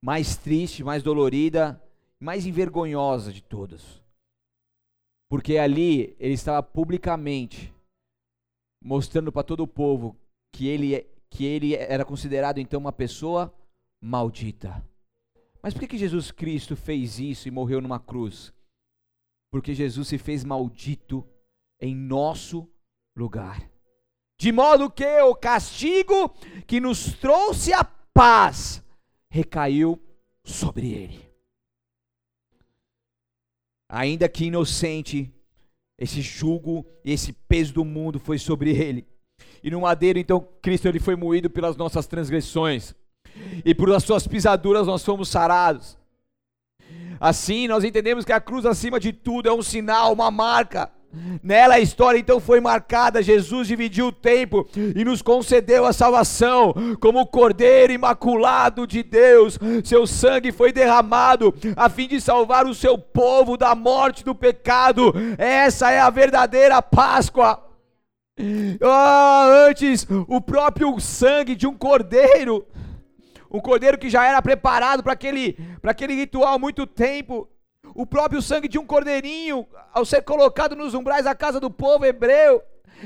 [0.01, 1.81] mais triste, mais dolorida,
[2.19, 4.01] mais envergonhosa de todas.
[5.29, 7.73] Porque ali ele estava publicamente
[8.81, 10.17] mostrando para todo o povo
[10.51, 13.53] que ele, é, que ele era considerado então uma pessoa
[14.01, 14.83] maldita.
[15.62, 18.53] Mas por que, que Jesus Cristo fez isso e morreu numa cruz?
[19.51, 21.27] Porque Jesus se fez maldito
[21.81, 22.67] em nosso
[23.15, 23.69] lugar.
[24.39, 26.29] De modo que o castigo
[26.65, 28.83] que nos trouxe a paz
[29.30, 30.02] recaiu
[30.44, 31.30] sobre ele.
[33.88, 35.34] Ainda que inocente,
[35.98, 39.08] esse jugo e esse peso do mundo foi sobre ele.
[39.63, 42.94] E no madeiro, então, Cristo ele foi moído pelas nossas transgressões.
[43.65, 45.98] E por as suas pisaduras nós fomos sarados.
[47.20, 50.92] Assim, nós entendemos que a cruz acima de tudo é um sinal, uma marca
[51.41, 53.24] Nela a história então foi marcada.
[53.24, 59.58] Jesus dividiu o tempo e nos concedeu a salvação como Cordeiro imaculado de Deus.
[59.84, 65.13] Seu sangue foi derramado a fim de salvar o seu povo da morte do pecado.
[65.38, 67.65] Essa é a verdadeira Páscoa.
[68.82, 72.65] Oh, antes, o próprio sangue de um cordeiro,
[73.52, 77.50] um cordeiro que já era preparado para aquele, aquele ritual há muito tempo
[77.95, 82.06] o próprio sangue de um cordeirinho, ao ser colocado nos umbrais da casa do povo
[82.06, 82.62] hebreu,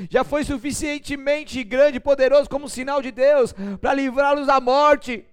[0.10, 5.26] já foi suficientemente grande e poderoso como sinal de Deus para livrá-los da morte.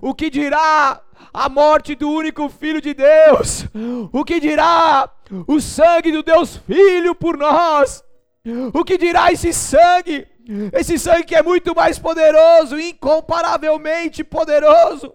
[0.00, 1.00] O que dirá
[1.32, 3.66] a morte do único Filho de Deus?
[4.12, 5.10] O que dirá
[5.48, 8.04] o sangue do Deus Filho por nós?
[8.72, 10.28] O que dirá esse sangue?
[10.72, 15.12] Esse sangue que é muito mais poderoso, incomparavelmente poderoso.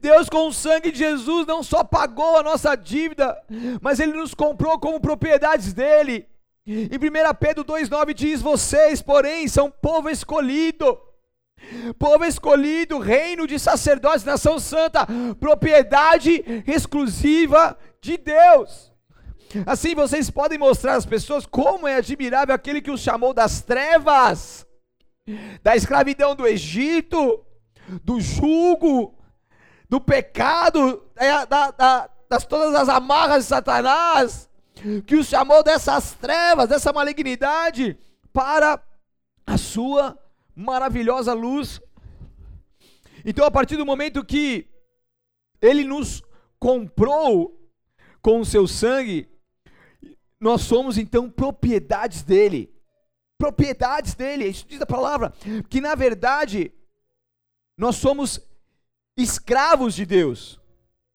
[0.00, 3.36] Deus, com o sangue de Jesus, não só pagou a nossa dívida,
[3.82, 6.26] mas Ele nos comprou como propriedades dele.
[6.66, 10.98] Em 1 Pedro 2,9 diz: Vocês, porém, são povo escolhido,
[11.98, 15.06] povo escolhido, reino de sacerdotes, nação santa,
[15.38, 18.90] propriedade exclusiva de Deus.
[19.66, 24.66] Assim vocês podem mostrar às pessoas como é admirável aquele que os chamou das trevas,
[25.62, 27.44] da escravidão do Egito,
[28.02, 29.17] do jugo,
[29.88, 34.48] do pecado, é, da, da, das todas as amarras de Satanás,
[35.06, 37.98] que os chamou dessas trevas, dessa malignidade,
[38.32, 38.82] para
[39.46, 40.18] a sua
[40.54, 41.80] maravilhosa luz.
[43.24, 44.68] Então, a partir do momento que
[45.60, 46.22] ele nos
[46.58, 47.58] comprou
[48.20, 49.28] com o seu sangue,
[50.40, 52.72] nós somos então propriedades dele.
[53.38, 55.32] Propriedades dele, isso diz a palavra,
[55.68, 56.72] que na verdade
[57.76, 58.40] nós somos
[59.18, 60.60] escravos de Deus.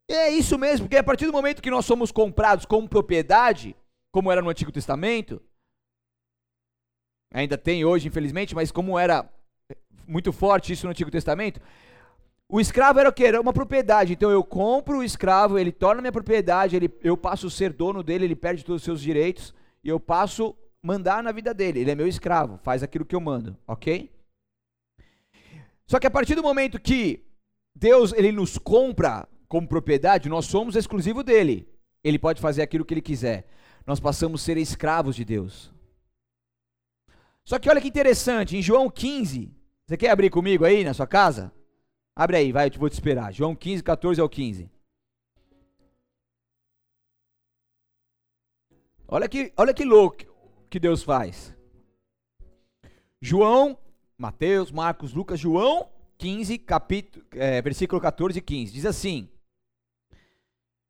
[0.09, 3.75] E é isso mesmo, porque a partir do momento que nós somos comprados como propriedade,
[4.11, 5.41] como era no Antigo Testamento,
[7.33, 9.27] ainda tem hoje, infelizmente, mas como era
[10.05, 11.61] muito forte isso no Antigo Testamento,
[12.49, 13.23] o escravo era o que?
[13.23, 14.11] Era uma propriedade.
[14.11, 18.03] Então eu compro o escravo, ele torna minha propriedade, ele, eu passo a ser dono
[18.03, 21.79] dele, ele perde todos os seus direitos, e eu passo mandar na vida dele.
[21.79, 24.11] Ele é meu escravo, faz aquilo que eu mando, ok?
[25.87, 27.25] Só que a partir do momento que
[27.75, 31.67] Deus ele nos compra como propriedade, nós somos exclusivo dele.
[32.03, 33.47] Ele pode fazer aquilo que ele quiser.
[33.85, 35.71] Nós passamos a ser escravos de Deus.
[37.45, 39.51] Só que olha que interessante, em João 15,
[39.85, 41.51] você quer abrir comigo aí na sua casa?
[42.15, 43.33] Abre aí, vai, eu vou te esperar.
[43.33, 44.71] João 15, 14 ao 15.
[49.07, 50.25] Olha que, olha que louco
[50.69, 51.55] que Deus faz.
[53.21, 53.77] João,
[54.17, 55.92] Mateus, Marcos, Lucas, João
[56.23, 58.71] 15, capítulo, é, versículo 14 e 15.
[58.71, 59.29] Diz assim: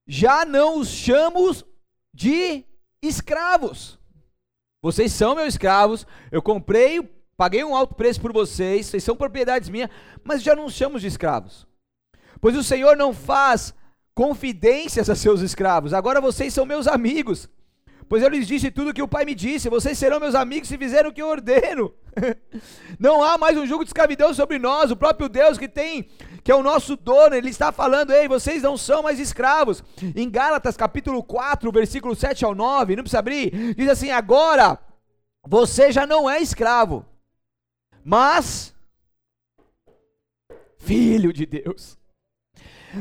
[0.06, 1.52] Já não os chamo
[2.14, 2.64] de
[3.02, 3.98] escravos.
[4.80, 6.06] Vocês são meus escravos.
[6.32, 7.02] Eu comprei
[7.36, 9.90] Paguei um alto preço por vocês, vocês são propriedades minhas,
[10.24, 11.66] mas já não chamamos de escravos.
[12.40, 13.74] Pois o Senhor não faz
[14.14, 17.50] confidências a seus escravos, agora vocês são meus amigos.
[18.08, 20.68] Pois eu lhes disse tudo o que o Pai me disse, vocês serão meus amigos
[20.68, 21.94] se fizerem o que eu ordeno.
[23.00, 26.10] não há mais um jugo de escravidão sobre nós, o próprio Deus que tem,
[26.44, 29.84] que é o nosso dono, ele está falando, ei, vocês não são mais escravos.
[30.16, 34.78] Em Gálatas capítulo 4, versículo 7 ao 9, não precisa abrir, diz assim: agora
[35.48, 37.06] você já não é escravo
[38.04, 38.76] mas
[40.78, 41.98] filho de Deus.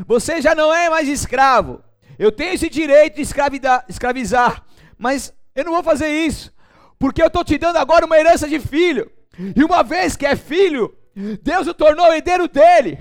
[0.06, 1.82] Você já não é mais escravo.
[2.18, 4.64] Eu tenho esse direito de escravizar,
[5.02, 6.54] mas eu não vou fazer isso,
[6.96, 9.10] porque eu estou te dando agora uma herança de filho.
[9.56, 10.94] E uma vez que é filho,
[11.42, 12.96] Deus o tornou herdeiro dele.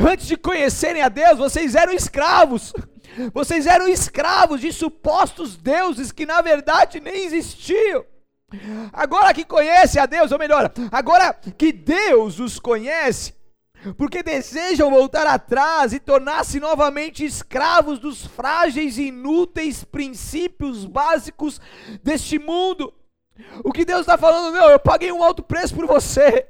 [0.00, 2.72] Antes de conhecerem a Deus, vocês eram escravos.
[3.34, 8.02] Vocês eram escravos de supostos deuses que na verdade nem existiam.
[8.90, 13.34] Agora que conhece a Deus, ou melhor, agora que Deus os conhece,
[13.94, 21.60] porque desejam voltar atrás e tornar-se novamente escravos dos frágeis e inúteis princípios básicos
[22.02, 22.92] deste mundo.
[23.62, 26.46] O que Deus está falando, meu, eu paguei um alto preço por você.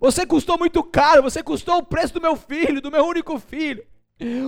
[0.00, 3.84] Você custou muito caro, você custou o preço do meu filho, do meu único filho.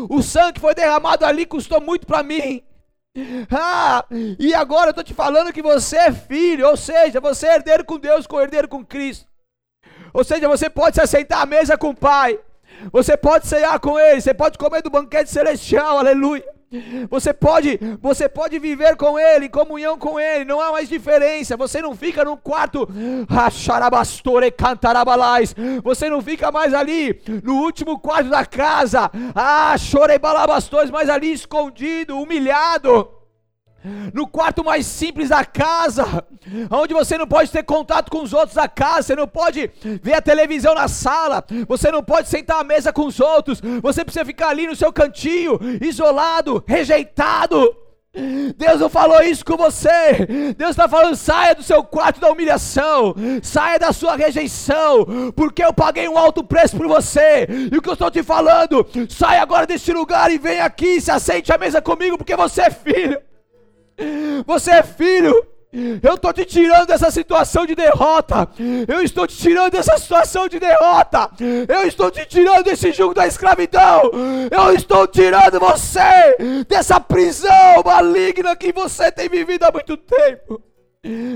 [0.08, 2.62] O sangue que foi derramado ali custou muito para mim.
[3.50, 4.04] Ah,
[4.38, 7.84] e agora eu estou te falando que você é filho, ou seja, você é herdeiro
[7.84, 9.29] com Deus, com herdeiro com Cristo.
[10.12, 12.38] Ou seja, você pode se assentar à mesa com o Pai,
[12.92, 16.44] você pode cear com Ele, você pode comer do banquete celestial, aleluia.
[17.10, 21.56] Você pode, você pode viver com Ele, em comunhão com Ele, não há mais diferença.
[21.56, 22.88] Você não fica num quarto,
[23.28, 25.52] acharabastore cantarabalais.
[25.82, 32.16] Você não fica mais ali no último quarto da casa, ah, chorebalabastores, mas ali escondido,
[32.16, 33.19] humilhado
[34.12, 36.24] no quarto mais simples da casa,
[36.70, 39.70] onde você não pode ter contato com os outros da casa, você não pode
[40.02, 44.04] ver a televisão na sala, você não pode sentar à mesa com os outros, você
[44.04, 47.76] precisa ficar ali no seu cantinho, isolado, rejeitado.
[48.56, 50.26] Deus não falou isso com você.
[50.56, 55.72] Deus está falando: saia do seu quarto da humilhação, saia da sua rejeição, porque eu
[55.72, 57.46] paguei um alto preço por você.
[57.72, 61.10] E o que eu estou te falando, saia agora deste lugar e vem aqui, se
[61.10, 63.29] assente à mesa comigo, porque você é filho.
[64.46, 65.46] Você é filho.
[66.02, 68.48] Eu estou te tirando dessa situação de derrota.
[68.88, 71.30] Eu estou te tirando dessa situação de derrota.
[71.68, 74.10] Eu estou te tirando desse jugo da escravidão.
[74.50, 76.36] Eu estou tirando você
[76.66, 80.60] dessa prisão maligna que você tem vivido há muito tempo.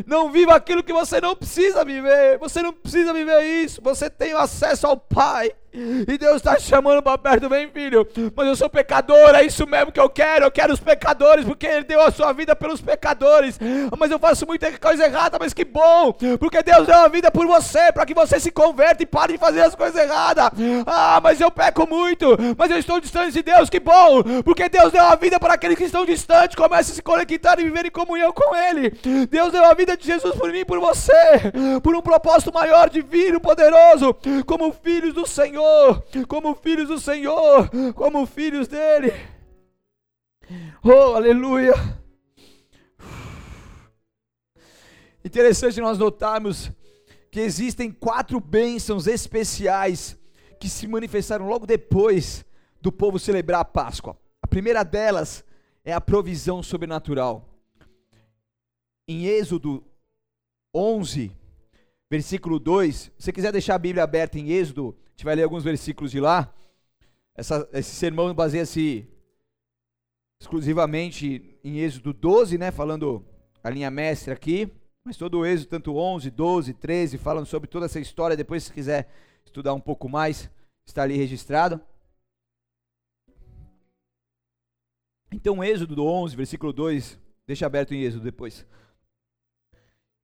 [0.07, 2.37] Não viva aquilo que você não precisa viver.
[2.39, 3.81] Você não precisa viver isso.
[3.83, 5.53] Você tem acesso ao Pai.
[5.75, 8.07] E Deus está chamando para perto, vem filho.
[8.37, 10.45] Mas eu sou pecador, é isso mesmo que eu quero.
[10.45, 13.59] Eu quero os pecadores, porque Ele deu a sua vida pelos pecadores.
[13.99, 17.47] Mas eu faço muita coisa errada, mas que bom, porque Deus deu a vida por
[17.47, 20.51] você, para que você se converta e pare de fazer as coisas erradas.
[20.87, 24.93] Ah, mas eu peco muito, mas eu estou distante de Deus, que bom, porque Deus
[24.93, 27.91] deu a vida para aqueles que estão distantes, comece a se conectar e viver em
[27.91, 28.91] comunhão com Ele.
[29.29, 33.41] Deus deu a vida de Jesus por mim por você, por um propósito maior, divino,
[33.41, 34.15] poderoso,
[34.47, 35.64] como filhos do Senhor.
[35.65, 39.13] Senhor, como filhos do Senhor, como filhos dele.
[40.83, 41.73] Oh, aleluia.
[45.25, 46.71] Interessante nós notarmos
[47.31, 50.19] que existem quatro bênçãos especiais
[50.61, 52.45] que se manifestaram logo depois
[52.81, 54.19] do povo celebrar a Páscoa.
[54.43, 55.45] A primeira delas
[55.83, 57.49] é a provisão sobrenatural.
[59.09, 59.83] Em Êxodo
[60.75, 61.33] 11,
[62.11, 65.63] versículo 2, se você quiser deixar a Bíblia aberta em Êxodo, gente vai ler alguns
[65.63, 66.53] versículos de lá.
[67.37, 69.09] Essa, esse sermão baseia-se
[70.41, 73.25] exclusivamente em Êxodo 12, né, falando
[73.63, 74.71] a linha mestre aqui,
[75.05, 78.73] mas todo o Êxodo, tanto 11, 12, 13, falando sobre toda essa história, depois se
[78.73, 79.09] quiser
[79.45, 80.51] estudar um pouco mais,
[80.85, 81.81] está ali registrado.
[85.33, 88.67] Então, Êxodo 11, versículo 2, deixa aberto em Êxodo depois.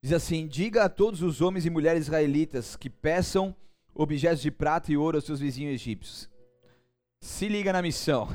[0.03, 3.55] Diz assim: Diga a todos os homens e mulheres israelitas que peçam
[3.93, 6.29] objetos de prata e ouro aos seus vizinhos egípcios.
[7.19, 8.27] Se liga na missão.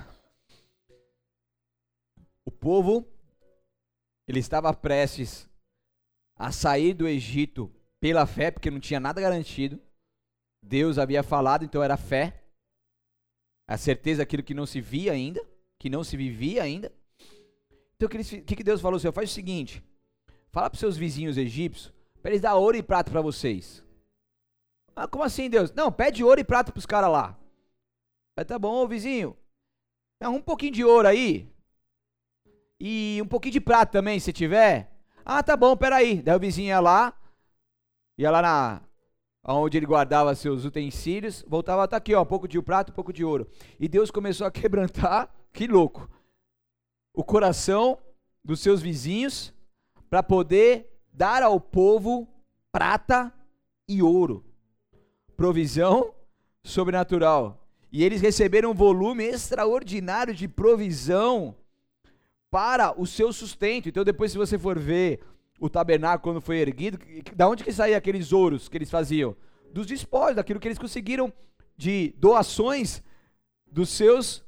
[2.45, 3.07] O povo
[4.29, 5.49] ele estava prestes
[6.37, 9.81] a sair do Egito pela fé, porque não tinha nada garantido.
[10.63, 12.43] Deus havia falado, então era fé.
[13.67, 15.41] A certeza daquilo que não se via ainda
[15.79, 16.93] que não se vivia ainda.
[17.97, 18.99] Então o que, que, Deus falou?
[18.99, 19.83] Senhor, faz o seguinte:
[20.51, 23.83] fala para os seus vizinhos egípcios, para eles dar ouro e prata para vocês.
[24.97, 25.71] Ah, como assim, Deus?
[25.73, 27.39] Não, pede ouro e prata para os caras lá.
[28.35, 29.37] Aí, tá bom, ô, vizinho.
[30.23, 31.53] Um pouquinho de ouro aí.
[32.81, 34.91] E um pouquinho de prata também, se tiver.
[35.25, 36.23] Ah, tá bom, peraí.
[36.23, 37.15] Daí o vizinho ia lá,
[38.17, 38.83] ia lá na,
[39.45, 43.13] onde ele guardava seus utensílios, voltava, tá aqui, ó, um pouco de prata, um pouco
[43.13, 43.47] de ouro.
[43.79, 46.11] E Deus começou a quebrantar que louco.
[47.15, 47.99] O coração
[48.43, 49.53] dos seus vizinhos
[50.09, 52.29] para poder dar ao povo
[52.73, 53.33] prata
[53.89, 54.46] e ouro.
[55.37, 56.15] Provisão
[56.63, 57.63] sobrenatural.
[57.93, 61.55] E eles receberam um volume extraordinário de provisão
[62.51, 63.89] para o seu sustento.
[63.89, 65.21] Então depois se você for ver
[65.61, 66.99] o tabernáculo quando foi erguido,
[67.35, 69.37] da onde que saíam aqueles ouros que eles faziam?
[69.73, 71.33] Dos despojos, daquilo que eles conseguiram
[71.77, 73.03] de doações
[73.71, 74.43] dos seus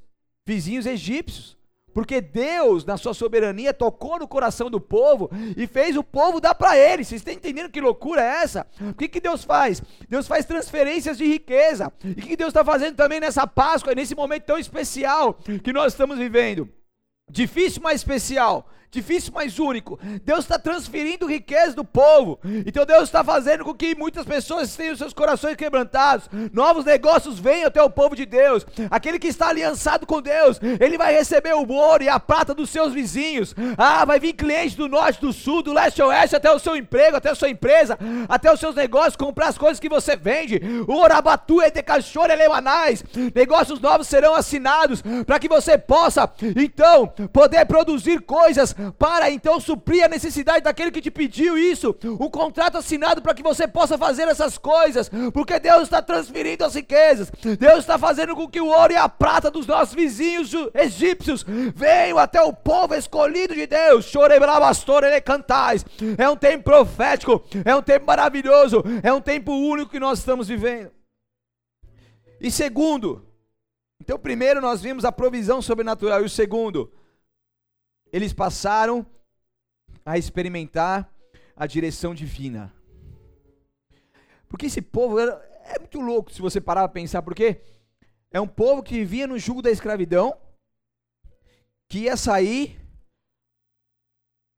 [0.47, 1.58] vizinhos egípcios.
[1.99, 6.55] Porque Deus, na sua soberania, tocou no coração do povo e fez o povo dar
[6.55, 7.03] para ele.
[7.03, 8.69] Vocês estão entendendo que loucura é essa?
[8.81, 9.83] O que, que Deus faz?
[10.09, 11.93] Deus faz transferências de riqueza.
[12.05, 15.73] E o que, que Deus está fazendo também nessa Páscoa, nesse momento tão especial que
[15.73, 16.69] nós estamos vivendo?
[17.29, 19.99] Difícil, mas especial difícil, mas único.
[20.25, 22.39] Deus está transferindo riqueza do povo.
[22.67, 26.29] Então Deus está fazendo com que muitas pessoas tenham seus corações quebrantados.
[26.53, 28.67] Novos negócios venham até o povo de Deus.
[28.91, 32.71] Aquele que está aliançado com Deus, ele vai receber o ouro e a prata dos
[32.71, 33.55] seus vizinhos.
[33.77, 37.17] Ah, vai vir cliente do norte, do sul, do leste oeste, até o seu emprego,
[37.17, 37.99] até a sua empresa,
[38.29, 40.61] até os seus negócios, comprar as coisas que você vende.
[40.87, 43.05] O orabatu é de cachorro elemanais.
[43.35, 50.05] Negócios novos serão assinados para que você possa, então, poder produzir coisas para então suprir
[50.05, 51.95] a necessidade daquele que te pediu isso.
[52.05, 56.75] Um contrato assinado para que você possa fazer essas coisas, porque Deus está transferindo as
[56.75, 57.31] riquezas.
[57.59, 62.19] Deus está fazendo com que o ouro e a prata dos nossos vizinhos egípcios venham
[62.19, 64.07] até o povo escolhido de Deus.
[64.07, 65.85] Chorebrabastore cantais.
[66.17, 70.49] É um tempo profético, é um tempo maravilhoso, é um tempo único que nós estamos
[70.49, 70.91] vivendo.
[72.41, 73.27] E segundo,
[74.01, 76.93] então primeiro nós vimos a provisão sobrenatural e o segundo,
[78.13, 79.07] eles passaram
[80.05, 81.13] a experimentar
[81.55, 82.73] a direção divina.
[84.49, 85.33] Porque esse povo era,
[85.65, 87.61] é muito louco se você parar para pensar, porque
[88.31, 90.37] é um povo que vivia no jugo da escravidão,
[91.89, 92.81] que ia sair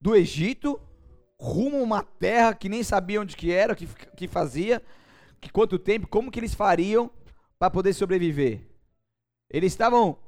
[0.00, 0.80] do Egito
[1.38, 4.82] rumo a uma terra que nem sabia onde que era, que, que fazia,
[5.40, 7.10] que quanto tempo, como que eles fariam
[7.58, 8.60] para poder sobreviver.
[9.48, 10.18] Eles estavam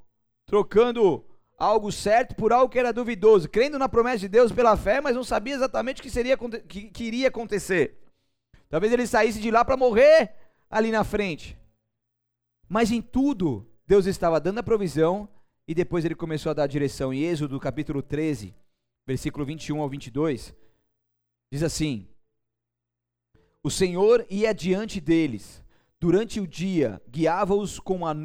[0.46, 1.24] trocando
[1.58, 5.14] algo certo por algo que era duvidoso, crendo na promessa de Deus pela fé, mas
[5.14, 7.98] não sabia exatamente o que, seria, que, que iria acontecer.
[8.68, 10.34] Talvez ele saísse de lá para morrer
[10.70, 11.58] ali na frente.
[12.68, 15.28] Mas em tudo, Deus estava dando a provisão
[15.68, 17.12] e depois ele começou a dar a direção.
[17.12, 18.54] Em Êxodo capítulo 13,
[19.06, 20.54] versículo 21 ao 22,
[21.52, 22.08] diz assim:
[23.62, 25.62] O Senhor ia diante deles,
[26.00, 28.16] durante o dia, guiava-os com a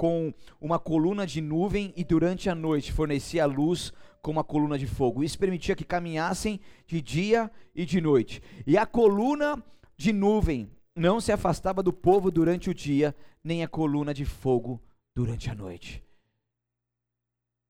[0.00, 3.92] com uma coluna de nuvem e durante a noite fornecia luz
[4.22, 5.22] com uma coluna de fogo.
[5.22, 8.42] Isso permitia que caminhassem de dia e de noite.
[8.66, 9.62] E a coluna
[9.98, 14.82] de nuvem não se afastava do povo durante o dia, nem a coluna de fogo
[15.14, 16.02] durante a noite.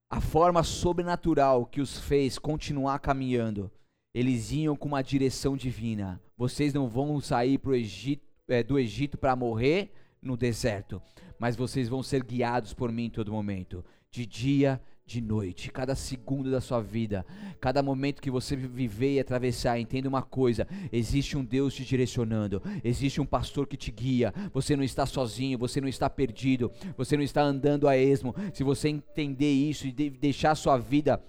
[0.08, 3.72] A forma sobrenatural que os fez continuar caminhando,
[4.14, 6.22] eles iam com uma direção divina.
[6.36, 9.92] Vocês não vão sair Egito, é, do Egito para morrer
[10.22, 11.02] no deserto
[11.40, 15.94] mas vocês vão ser guiados por mim em todo momento, de dia, de noite, cada
[15.94, 17.24] segundo da sua vida,
[17.58, 22.62] cada momento que você viver e atravessar, entenda uma coisa: existe um Deus te direcionando,
[22.84, 24.34] existe um pastor que te guia.
[24.52, 28.34] Você não está sozinho, você não está perdido, você não está andando a esmo.
[28.52, 31.24] Se você entender isso e deixar a sua vida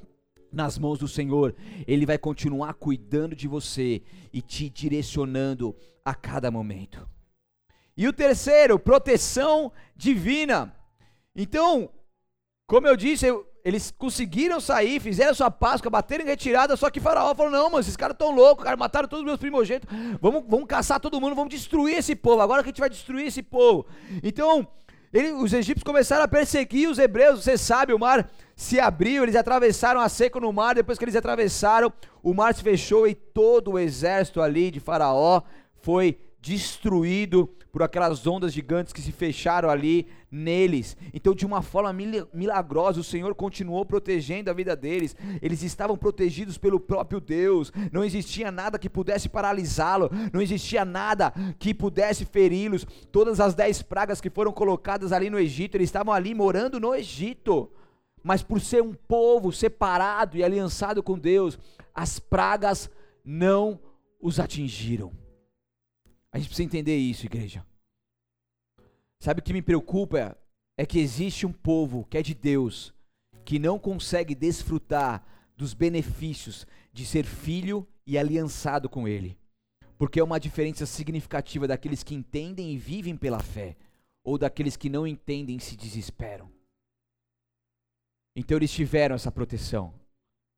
[0.52, 1.56] nas mãos do Senhor,
[1.88, 4.02] Ele vai continuar cuidando de você
[4.34, 5.74] e te direcionando
[6.04, 7.08] a cada momento.
[7.96, 10.76] E o terceiro, proteção divina.
[11.36, 11.90] Então,
[12.66, 17.00] como eu disse, eu, eles conseguiram sair, fizeram sua Páscoa, bateram em retirada, só que
[17.00, 19.90] Faraó falou: não, mano, esses caras estão loucos, cara, mataram todos os meus primogênitos,
[20.20, 23.28] vamos, vamos caçar todo mundo, vamos destruir esse povo, agora que a gente vai destruir
[23.28, 23.86] esse povo.
[24.24, 24.68] Então,
[25.14, 29.36] ele, os egípcios começaram a perseguir os hebreus, você sabe, o mar se abriu, eles
[29.36, 31.92] atravessaram a seco no mar, depois que eles atravessaram,
[32.24, 35.42] o mar se fechou e todo o exército ali de Faraó
[35.82, 40.98] foi destruído por aquelas ondas gigantes que se fecharam ali neles.
[41.14, 41.94] Então, de uma forma
[42.34, 45.16] milagrosa, o Senhor continuou protegendo a vida deles.
[45.42, 47.72] Eles estavam protegidos pelo próprio Deus.
[47.92, 52.86] Não existia nada que pudesse paralisá-lo, não existia nada que pudesse feri-los.
[53.12, 56.94] Todas as dez pragas que foram colocadas ali no Egito, eles estavam ali morando no
[56.94, 57.72] Egito.
[58.24, 61.58] Mas por ser um povo separado e aliançado com Deus,
[61.94, 62.90] as pragas
[63.24, 63.80] não
[64.22, 65.12] os atingiram.
[66.32, 67.66] A gente precisa entender isso, igreja.
[69.22, 70.38] Sabe o que me preocupa?
[70.78, 72.94] É que existe um povo que é de Deus,
[73.44, 75.24] que não consegue desfrutar
[75.56, 79.38] dos benefícios de ser filho e aliançado com Ele.
[79.98, 83.78] Porque é uma diferença significativa daqueles que entendem e vivem pela fé,
[84.24, 86.52] ou daqueles que não entendem e se desesperam.
[88.36, 89.94] Então eles tiveram essa proteção.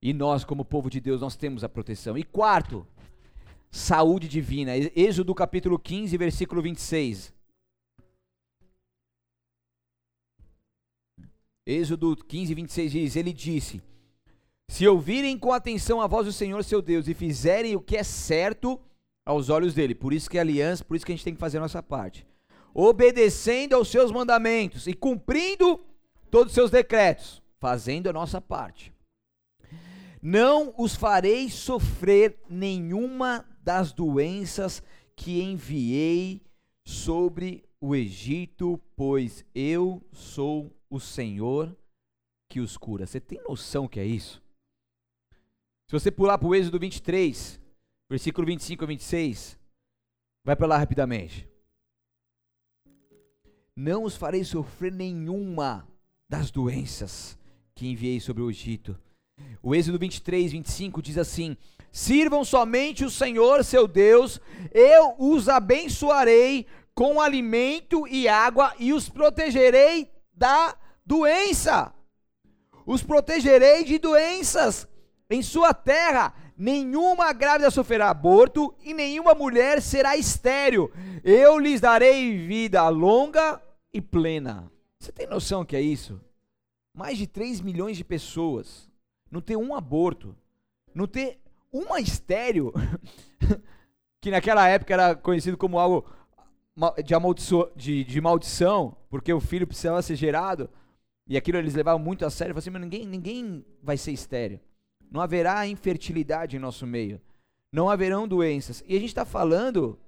[0.02, 2.18] E nós, como povo de Deus, nós temos a proteção.
[2.18, 2.88] E quarto,
[3.74, 4.72] saúde divina.
[4.96, 7.34] Êxodo capítulo 15, versículo 26.
[11.66, 13.82] Êxodo 15, 26 diz: Ele disse:
[14.70, 18.04] Se ouvirem com atenção a voz do Senhor seu Deus e fizerem o que é
[18.04, 18.80] certo
[19.26, 21.40] aos olhos dele, por isso que é aliança, por isso que a gente tem que
[21.40, 22.28] fazer a nossa parte,
[22.74, 25.80] obedecendo aos seus mandamentos e cumprindo
[26.30, 28.94] todos os seus decretos, fazendo a nossa parte.
[30.22, 34.84] Não os farei sofrer nenhuma das doenças
[35.16, 36.42] que enviei
[36.86, 41.76] sobre o Egito, pois eu sou o Senhor
[42.50, 43.08] que os cura.
[43.08, 44.44] Você tem noção que é isso?
[45.88, 47.60] Se você pular para o Êxodo 23,
[48.10, 49.60] versículo 25 a 26,
[50.44, 51.48] vai para lá rapidamente.
[53.76, 55.88] Não os farei sofrer nenhuma
[56.30, 57.38] das doenças
[57.74, 59.00] que enviei sobre o Egito.
[59.62, 61.58] O Êxodo 23, 25 diz assim:
[61.94, 64.42] Sirvam somente o Senhor seu Deus,
[64.74, 66.66] eu os abençoarei
[66.96, 70.76] com alimento e água e os protegerei da
[71.06, 71.94] doença.
[72.84, 74.88] Os protegerei de doenças
[75.30, 76.34] em sua terra.
[76.58, 80.92] Nenhuma grávida sofrerá aborto e nenhuma mulher será estéril.
[81.24, 83.62] Eu lhes darei vida longa
[83.94, 84.68] e plena.
[85.00, 86.20] Você tem noção que é isso?
[86.92, 88.90] Mais de 3 milhões de pessoas
[89.30, 90.36] não ter um aborto,
[90.94, 91.43] não ter
[91.74, 92.72] uma estéreo,
[94.22, 96.06] que naquela época era conhecido como algo
[97.04, 97.16] de,
[97.76, 100.70] de, de, maldição, porque o filho precisava ser gerado,
[101.28, 104.60] e aquilo eles levavam muito a sério, assim, mas ninguém, ninguém vai ser estéreo.
[105.10, 107.20] Não haverá infertilidade em nosso meio.
[107.72, 108.84] Não haverão doenças.
[108.88, 110.00] E a gente está falando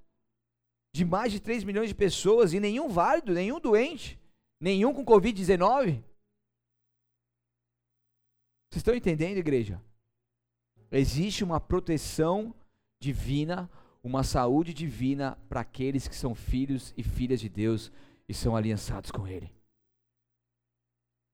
[0.94, 4.20] de mais de 3 milhões de pessoas e nenhum válido, nenhum doente,
[4.60, 6.04] nenhum com Covid-19.
[8.70, 9.82] Vocês estão entendendo, igreja?
[10.98, 12.56] Existe uma proteção
[13.02, 13.70] divina,
[14.02, 17.92] uma saúde divina para aqueles que são filhos e filhas de Deus
[18.30, 19.54] e são aliançados com Ele.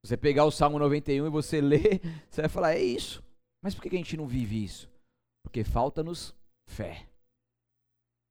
[0.03, 3.23] Você pegar o Salmo 91 e você ler, você vai falar: é isso.
[3.63, 4.89] Mas por que a gente não vive isso?
[5.43, 6.35] Porque falta-nos
[6.67, 7.07] fé,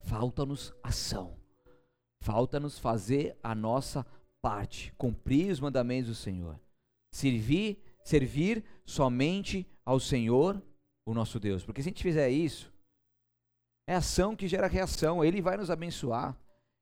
[0.01, 1.39] falta-nos ação,
[2.25, 4.05] falta-nos fazer a nossa
[4.43, 6.59] parte, cumprir os mandamentos do Senhor,
[7.13, 10.61] servir, servir somente ao Senhor
[11.07, 11.65] o nosso Deus.
[11.65, 12.73] Porque se a gente fizer isso,
[13.87, 15.25] é ação que gera reação.
[15.25, 16.37] Ele vai nos abençoar.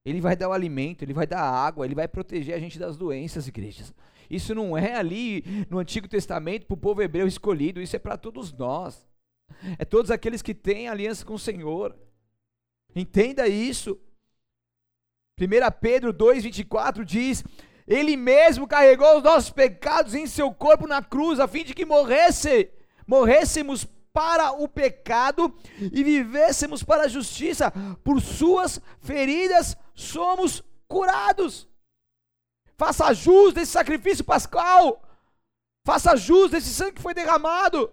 [0.04, 2.78] Ele vai dar o alimento, ele vai dar a água, ele vai proteger a gente
[2.78, 3.92] das doenças, igrejas.
[4.30, 8.16] Isso não é ali no Antigo Testamento para o povo hebreu escolhido, isso é para
[8.16, 9.06] todos nós.
[9.78, 11.96] É todos aqueles que têm aliança com o Senhor.
[12.94, 13.98] Entenda isso.
[15.40, 15.46] 1
[15.80, 17.44] Pedro 2,24 diz:
[17.86, 21.84] Ele mesmo carregou os nossos pecados em seu corpo na cruz, a fim de que
[21.84, 22.70] morresse,
[23.06, 23.86] morrêssemos
[24.18, 25.56] para o pecado
[25.92, 27.70] e vivêssemos para a justiça,
[28.02, 31.68] por suas feridas somos curados.
[32.76, 35.00] Faça jus desse sacrifício pascal.
[35.86, 37.92] Faça jus desse sangue que foi derramado.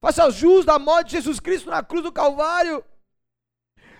[0.00, 2.84] Faça jus da morte de Jesus Cristo na cruz do Calvário.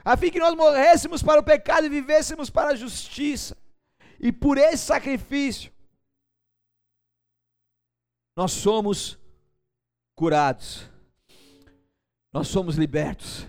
[0.04, 3.56] A fim que nós morrêssemos para o pecado e vivêssemos para a justiça.
[4.20, 5.72] E por esse sacrifício,
[8.36, 9.18] nós somos
[10.14, 10.91] curados.
[12.32, 13.46] Nós somos libertos.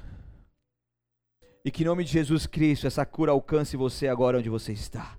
[1.64, 5.18] E que em nome de Jesus Cristo essa cura alcance você agora onde você está.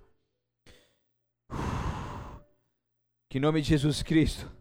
[3.31, 4.53] Que em nome de Jesus Cristo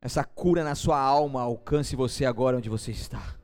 [0.00, 3.36] essa cura na sua alma alcance você agora onde você está.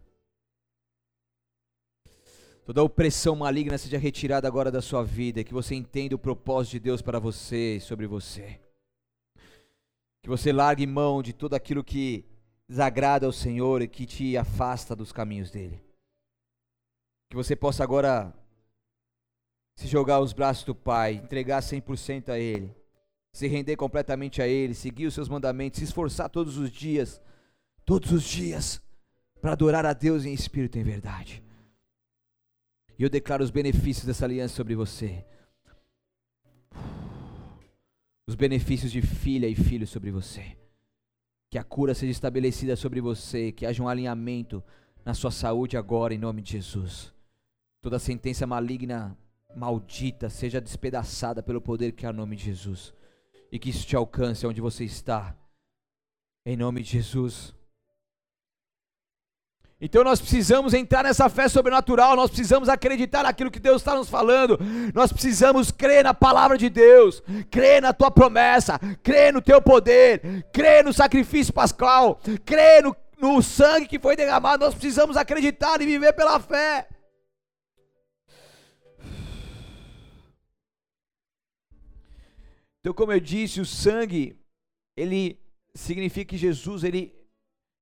[2.64, 6.80] Toda opressão maligna seja retirada agora da sua vida, que você entenda o propósito de
[6.80, 8.60] Deus para você e sobre você.
[10.22, 12.24] Que você largue mão de tudo aquilo que
[12.72, 15.84] desagrada ao Senhor e que te afasta dos caminhos dele.
[17.28, 18.32] Que você possa agora
[19.76, 22.74] se jogar aos braços do Pai, entregar 100% a Ele,
[23.30, 27.20] se render completamente a Ele, seguir os seus mandamentos, se esforçar todos os dias,
[27.84, 28.80] todos os dias,
[29.38, 31.44] para adorar a Deus em espírito e em verdade.
[32.98, 35.26] E eu declaro os benefícios dessa aliança sobre você
[38.26, 40.56] os benefícios de filha e filho sobre você.
[41.53, 44.64] Que a cura seja estabelecida sobre você, que haja um alinhamento
[45.05, 47.12] na sua saúde agora, em nome de Jesus.
[47.82, 49.14] Toda sentença maligna,
[49.55, 52.94] maldita, seja despedaçada pelo poder que há no nome de Jesus.
[53.50, 55.36] E que isso te alcance onde você está,
[56.46, 57.55] em nome de Jesus.
[59.85, 64.09] Então nós precisamos entrar nessa fé sobrenatural, nós precisamos acreditar naquilo que Deus está nos
[64.09, 64.57] falando,
[64.95, 67.20] nós precisamos crer na palavra de Deus,
[67.51, 73.43] crer na tua promessa, crer no teu poder, crer no sacrifício pascal, crer no, no
[73.43, 76.87] sangue que foi derramado, nós precisamos acreditar e viver pela fé.
[82.78, 84.39] Então, como eu disse, o sangue,
[84.97, 85.41] ele
[85.74, 87.12] significa que Jesus, ele,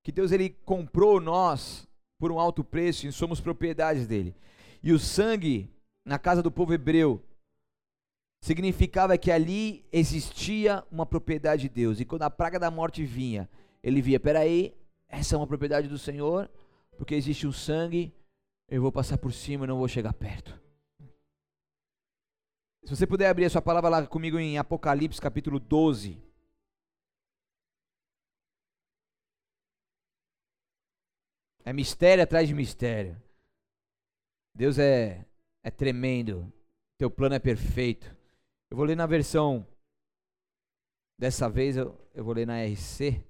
[0.03, 1.89] que Deus ele comprou nós
[2.21, 4.37] por um alto preço e somos propriedades dele.
[4.83, 5.71] E o sangue
[6.05, 7.25] na casa do povo hebreu
[8.43, 11.99] significava que ali existia uma propriedade de Deus.
[11.99, 13.49] E quando a praga da morte vinha,
[13.83, 14.75] ele via: peraí,
[15.09, 16.51] essa é uma propriedade do Senhor,
[16.97, 18.14] porque existe um sangue,
[18.68, 20.61] eu vou passar por cima não vou chegar perto.
[22.85, 26.30] Se você puder abrir a sua palavra lá comigo em Apocalipse capítulo 12.
[31.65, 33.21] É mistério atrás de mistério.
[34.55, 35.25] Deus é,
[35.63, 36.51] é tremendo.
[36.99, 38.15] Teu plano é perfeito.
[38.71, 39.67] Eu vou ler na versão.
[41.19, 43.23] Dessa vez eu, eu vou ler na RC.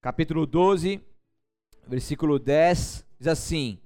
[0.00, 1.00] Capítulo 12,
[1.86, 3.04] versículo 10.
[3.18, 3.80] Diz assim: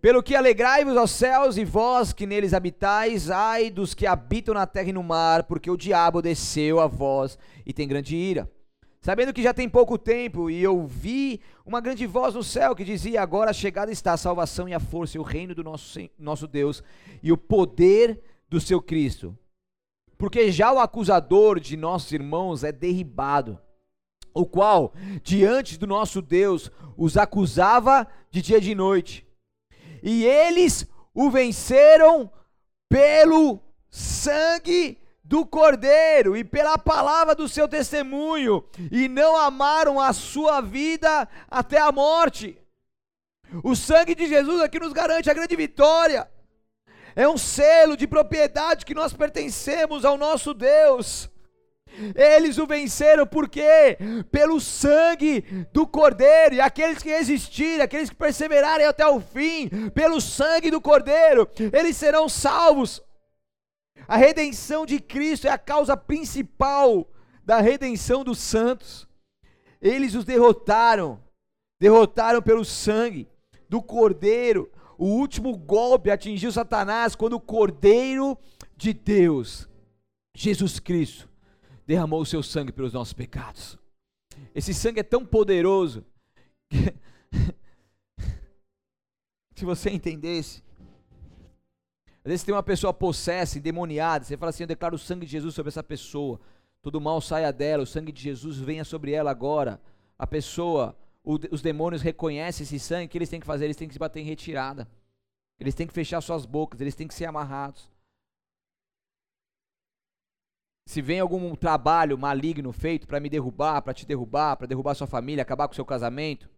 [0.00, 4.66] Pelo que alegrai-vos aos céus e vós que neles habitais, ai dos que habitam na
[4.66, 8.50] terra e no mar, porque o diabo desceu a vós e tem grande ira
[9.04, 12.82] Sabendo que já tem pouco tempo, e eu vi uma grande voz no céu que
[12.82, 16.46] dizia: Agora chegada está a salvação e a força e o reino do nosso, nosso
[16.46, 16.82] Deus
[17.22, 19.36] e o poder do seu Cristo.
[20.16, 23.58] Porque já o acusador de nossos irmãos é derribado,
[24.32, 29.26] o qual, diante do nosso Deus, os acusava de dia e de noite.
[30.02, 32.32] E eles o venceram
[32.88, 38.62] pelo sangue do Cordeiro e pela palavra do seu testemunho,
[38.92, 42.58] e não amaram a sua vida até a morte.
[43.62, 46.28] O sangue de Jesus aqui nos garante a grande vitória.
[47.16, 51.30] É um selo de propriedade que nós pertencemos ao nosso Deus.
[52.14, 53.96] Eles o venceram porque
[54.30, 60.20] pelo sangue do Cordeiro, e aqueles que resistirem, aqueles que perseverarem até o fim, pelo
[60.20, 63.00] sangue do Cordeiro, eles serão salvos.
[64.06, 67.08] A redenção de Cristo é a causa principal
[67.44, 69.08] da redenção dos santos.
[69.80, 71.22] Eles os derrotaram,
[71.80, 73.28] derrotaram pelo sangue
[73.68, 74.70] do Cordeiro.
[74.96, 78.38] O último golpe atingiu Satanás quando o Cordeiro
[78.76, 79.68] de Deus,
[80.34, 81.28] Jesus Cristo,
[81.86, 83.78] derramou o seu sangue pelos nossos pecados.
[84.54, 86.04] Esse sangue é tão poderoso
[86.70, 86.94] que,
[89.54, 90.63] se você entendesse,
[92.24, 95.32] às vezes tem uma pessoa possessa, endemoniada, você fala assim: eu declaro o sangue de
[95.32, 96.40] Jesus sobre essa pessoa.
[96.80, 99.80] Todo mal saia dela, o sangue de Jesus venha sobre ela agora.
[100.18, 103.66] A pessoa, o, os demônios reconhecem esse sangue, o que eles têm que fazer?
[103.66, 104.88] Eles têm que se bater em retirada.
[105.60, 107.90] Eles têm que fechar suas bocas, eles têm que ser amarrados.
[110.86, 115.06] Se vem algum trabalho maligno feito para me derrubar, para te derrubar, para derrubar sua
[115.06, 116.48] família, acabar com seu casamento,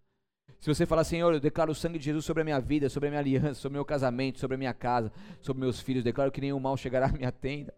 [0.67, 3.07] se você falar, Senhor, eu declaro o sangue de Jesus sobre a minha vida, sobre
[3.07, 6.33] a minha aliança, sobre o meu casamento, sobre a minha casa, sobre meus filhos, declaro
[6.33, 7.73] que nenhum mal chegará à minha tenda.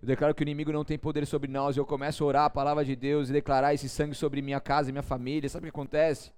[0.00, 1.76] Eu declaro que o inimigo não tem poder sobre nós.
[1.76, 4.88] Eu começo a orar a palavra de Deus e declarar esse sangue sobre minha casa
[4.88, 5.46] e minha família.
[5.50, 6.32] Sabe o que acontece?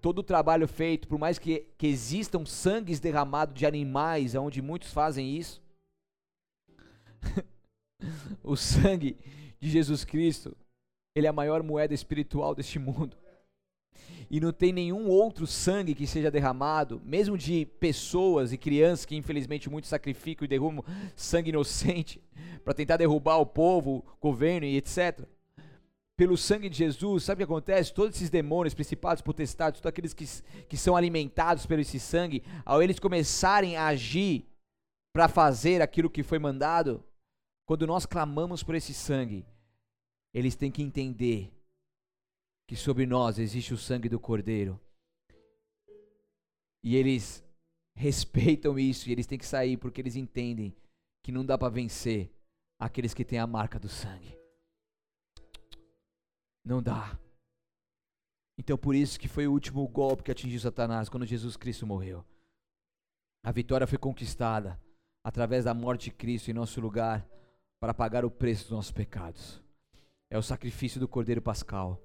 [0.00, 4.90] Todo o trabalho feito, por mais que, que existam sangues derramados de animais, onde muitos
[4.92, 5.62] fazem isso,
[8.42, 9.18] o sangue
[9.60, 10.56] de Jesus Cristo,
[11.14, 13.14] ele é a maior moeda espiritual deste mundo
[14.30, 19.16] e não tem nenhum outro sangue que seja derramado, mesmo de pessoas e crianças que
[19.16, 20.84] infelizmente muitos sacrificam e derramam
[21.16, 22.22] sangue inocente
[22.64, 25.26] para tentar derrubar o povo, o governo e etc.
[26.16, 27.92] Pelo sangue de Jesus, sabe o que acontece?
[27.92, 30.26] Todos esses demônios, principados, potestades, todos aqueles que,
[30.68, 34.46] que são alimentados pelo esse sangue, ao eles começarem a agir
[35.12, 37.02] para fazer aquilo que foi mandado,
[37.66, 39.44] quando nós clamamos por esse sangue,
[40.32, 41.50] eles têm que entender
[42.70, 44.80] que sobre nós existe o sangue do Cordeiro.
[46.84, 47.44] E eles
[47.98, 50.72] respeitam isso e eles têm que sair porque eles entendem
[51.20, 52.32] que não dá para vencer
[52.78, 54.38] aqueles que têm a marca do sangue.
[56.64, 57.18] Não dá.
[58.56, 62.24] Então por isso que foi o último golpe que atingiu Satanás quando Jesus Cristo morreu.
[63.42, 64.80] A vitória foi conquistada
[65.24, 67.28] através da morte de Cristo em nosso lugar
[67.80, 69.60] para pagar o preço dos nossos pecados.
[70.30, 72.00] É o sacrifício do Cordeiro Pascal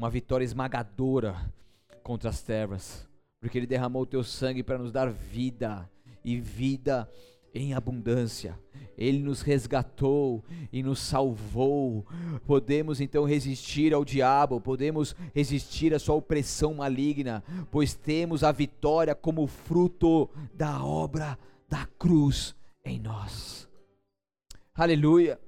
[0.00, 1.36] uma vitória esmagadora
[2.02, 3.06] contra as trevas,
[3.38, 5.86] porque Ele derramou o teu sangue para nos dar vida
[6.24, 7.06] e vida
[7.52, 8.58] em abundância.
[8.96, 10.42] Ele nos resgatou
[10.72, 12.06] e nos salvou.
[12.46, 19.14] Podemos então resistir ao diabo, podemos resistir à sua opressão maligna, pois temos a vitória
[19.14, 21.38] como fruto da obra
[21.68, 23.68] da cruz em nós.
[24.74, 25.38] Aleluia.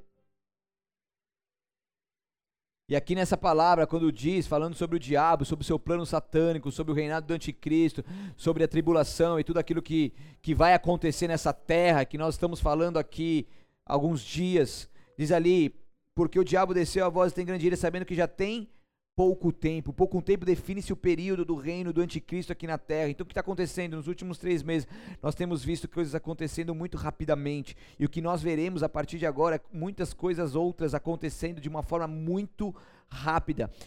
[2.92, 6.70] E aqui nessa palavra, quando diz, falando sobre o diabo, sobre o seu plano satânico,
[6.70, 8.04] sobre o reinado do anticristo,
[8.36, 10.12] sobre a tribulação e tudo aquilo que,
[10.42, 13.48] que vai acontecer nessa terra, que nós estamos falando aqui
[13.86, 15.74] alguns dias, diz ali,
[16.14, 18.68] porque o diabo desceu a voz e tem grande ira, sabendo que já tem
[19.14, 19.92] pouco tempo.
[19.92, 23.10] Pouco tempo define-se o período do reino do anticristo aqui na terra.
[23.10, 24.88] Então, o que está acontecendo nos últimos três meses?
[25.22, 27.76] Nós temos visto coisas acontecendo muito rapidamente.
[27.98, 31.68] E o que nós veremos a partir de agora é muitas coisas outras acontecendo de
[31.68, 32.92] uma forma muito rápida.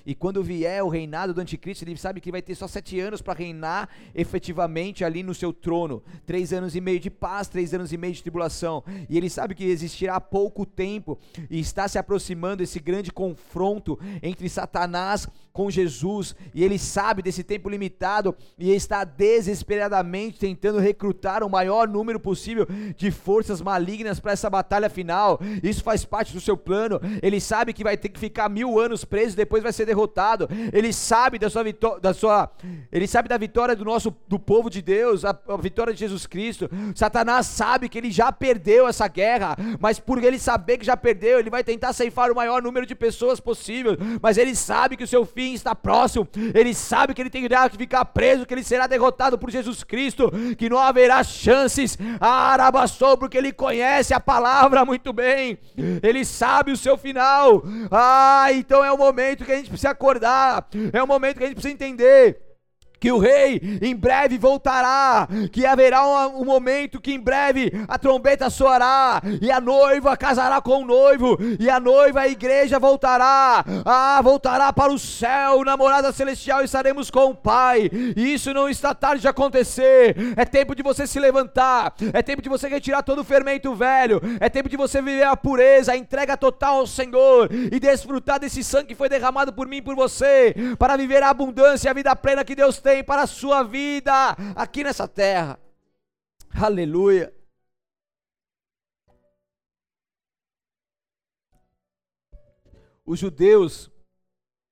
[0.06, 3.22] E quando vier o reinado do anticristo, ele sabe que vai ter só sete anos
[3.22, 6.04] para reinar efetivamente ali no seu trono.
[6.26, 8.84] Três anos e meio de paz, três anos e meio de tribulação.
[9.10, 11.18] E ele sabe que existirá pouco tempo
[11.50, 16.36] e está se aproximando esse grande confronto entre Satanás com Jesus.
[16.54, 22.68] E ele sabe desse tempo limitado e está desesperadamente tentando recrutar o maior número possível
[22.98, 25.40] de forças malignas para essa batalha final.
[25.64, 27.00] Isso faz parte do seu plano.
[27.24, 30.50] Ele sabe que vai ter que ficar mil anos preso e depois vai ser derrotado.
[30.74, 32.52] Ele sabe da sua vitória, da sua,
[32.92, 36.28] ele sabe da vitória do nosso do povo de Deus, a, a vitória de Jesus
[36.28, 36.70] Cristo.
[36.94, 41.40] Satanás sabe que ele já perdeu essa guerra, mas por ele saber que já perdeu,
[41.40, 45.08] ele vai tentar ceifar o maior número de pessoas possível, mas ele sabe que o
[45.08, 46.28] seu fim está próximo.
[46.54, 50.32] Ele sabe que ele tem que ficar preso, que ele será derrotado por Jesus Cristo,
[50.58, 51.98] que não haverá chances.
[52.20, 55.60] Arabassou, porque ele conhece a palavra muito bem.
[56.02, 57.64] Ele sabe o seu final.
[57.92, 61.48] Ah, então é o momento que a gente precisa acordar, é o momento que a
[61.48, 62.42] gente precisa entender
[63.00, 67.98] que o rei em breve voltará, que haverá um, um, momento que em breve a
[67.98, 73.64] trombeta soará, e a noiva casará com o noivo, e a noiva, a igreja voltará,
[73.86, 78.94] ah, voltará para o céu, namorada celestial, estaremos com o Pai, e isso não está
[78.94, 83.20] tarde de acontecer, é tempo de você se levantar, é tempo de você retirar todo
[83.20, 87.50] o fermento velho, é tempo de você viver a pureza, a entrega total ao Senhor,
[87.52, 91.30] e desfrutar desse sangue que foi derramado por mim e por você, para viver a
[91.30, 94.14] abundância e a vida plena que Deus tem para a sua vida
[94.56, 95.60] aqui nessa terra.
[96.54, 97.34] Aleluia.
[103.04, 103.90] Os judeus,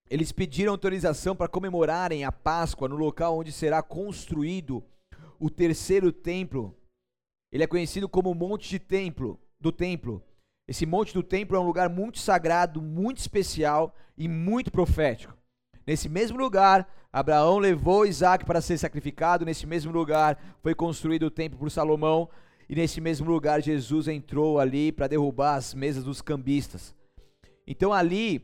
[0.08, 4.84] eles pediram autorização para comemorarem a Páscoa no local onde será construído
[5.40, 6.78] o terceiro templo.
[7.52, 10.24] Ele é conhecido como Monte de Templo, do Templo.
[10.68, 15.36] Esse Monte do Templo é um lugar muito sagrado, muito especial e muito profético.
[15.86, 19.46] Nesse mesmo lugar, Abraão levou Isaac para ser sacrificado.
[19.46, 22.30] Nesse mesmo lugar foi construído o templo por Salomão.
[22.70, 26.96] E nesse mesmo lugar Jesus entrou ali para derrubar as mesas dos cambistas.
[27.68, 28.44] Então ali,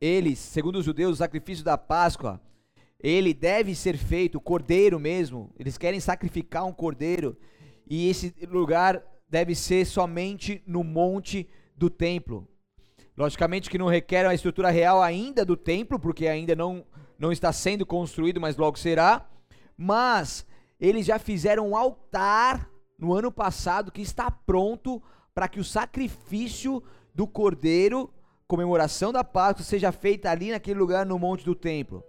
[0.00, 2.40] eles, segundo os judeus, o sacrifício da Páscoa,
[2.98, 5.52] ele deve ser feito, o cordeiro mesmo.
[5.58, 7.36] Eles querem sacrificar um cordeiro.
[7.86, 12.48] E esse lugar deve ser somente no monte do templo.
[13.16, 16.84] Logicamente que não requer uma estrutura real ainda do templo, porque ainda não,
[17.18, 19.26] não está sendo construído, mas logo será.
[19.76, 20.46] Mas
[20.78, 25.02] eles já fizeram um altar no ano passado que está pronto
[25.34, 26.82] para que o sacrifício
[27.14, 28.12] do cordeiro,
[28.46, 32.04] comemoração da Páscoa, seja feita ali naquele lugar no monte do templo.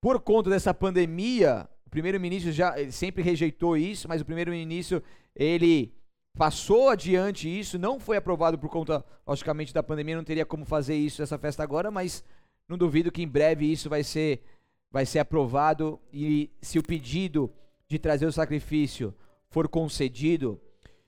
[0.00, 5.02] Por conta dessa pandemia, o primeiro-ministro já sempre rejeitou isso, mas o primeiro-ministro
[5.34, 5.95] ele
[6.36, 10.94] passou adiante isso, não foi aprovado por conta, logicamente, da pandemia, não teria como fazer
[10.94, 12.22] isso essa festa agora, mas
[12.68, 14.42] não duvido que em breve isso vai ser
[14.90, 17.52] vai ser aprovado e se o pedido
[17.88, 19.14] de trazer o sacrifício
[19.50, 20.60] for concedido,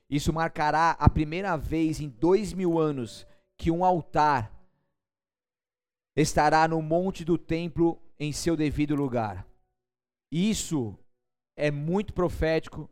[0.09, 3.25] isso marcará a primeira vez em dois mil anos
[3.57, 4.51] que um altar
[6.15, 9.47] estará no monte do templo em seu devido lugar.
[10.31, 10.97] Isso
[11.55, 12.89] é muito profético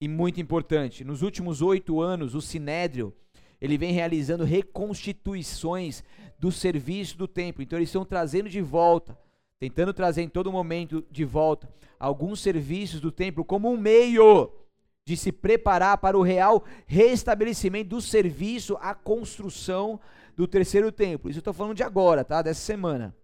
[0.00, 1.04] e muito importante.
[1.04, 3.14] Nos últimos oito anos, o Sinédrio
[3.60, 6.04] ele vem realizando reconstituições
[6.38, 7.62] do serviço do templo.
[7.62, 9.16] Então eles estão trazendo de volta,
[9.58, 11.68] tentando trazer em todo momento de volta
[11.98, 14.52] alguns serviços do templo como um meio
[15.06, 20.00] de se preparar para o real restabelecimento do serviço, a construção
[20.36, 21.30] do terceiro templo.
[21.30, 22.42] Isso eu estou falando de agora, tá?
[22.42, 23.14] Dessa semana.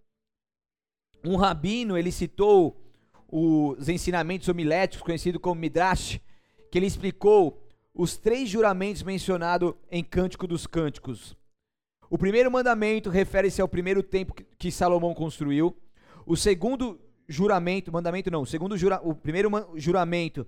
[1.23, 2.81] Um rabino, ele citou
[3.27, 6.19] os ensinamentos homiléticos, conhecido como Midrash,
[6.71, 7.61] que ele explicou
[7.93, 11.35] os três juramentos mencionados em Cântico dos Cânticos.
[12.09, 15.75] O primeiro mandamento refere-se ao primeiro templo que Salomão construiu.
[16.25, 20.47] O segundo juramento, mandamento não, o segundo jura, o primeiro juramento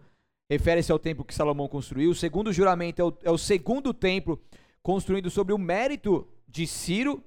[0.50, 2.12] refere-se ao templo que Salomão construiu.
[2.12, 4.42] O segundo juramento é o, é o segundo templo
[4.82, 7.24] construído sobre o mérito de Ciro.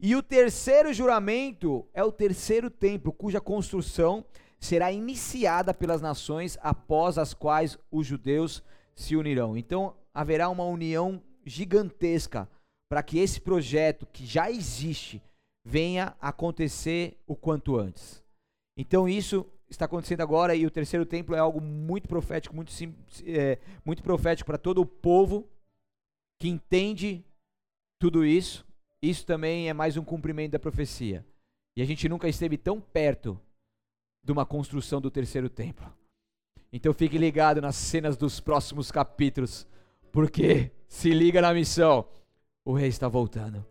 [0.00, 4.24] E o terceiro juramento é o terceiro templo, cuja construção
[4.64, 8.62] será iniciada pelas nações após as quais os judeus
[8.94, 9.56] se unirão.
[9.56, 12.48] Então haverá uma união gigantesca
[12.88, 15.22] para que esse projeto que já existe
[15.64, 18.22] venha acontecer o quanto antes.
[18.76, 22.72] Então isso está acontecendo agora e o terceiro templo é algo muito profético, muito,
[23.26, 25.46] é, muito profético para todo o povo
[26.40, 27.22] que entende
[28.00, 28.66] tudo isso.
[29.02, 31.24] Isso também é mais um cumprimento da profecia.
[31.76, 33.38] E a gente nunca esteve tão perto
[34.24, 35.92] de uma construção do terceiro templo.
[36.72, 39.66] Então fique ligado nas cenas dos próximos capítulos,
[40.10, 42.06] porque se liga na missão.
[42.64, 43.64] O rei está voltando.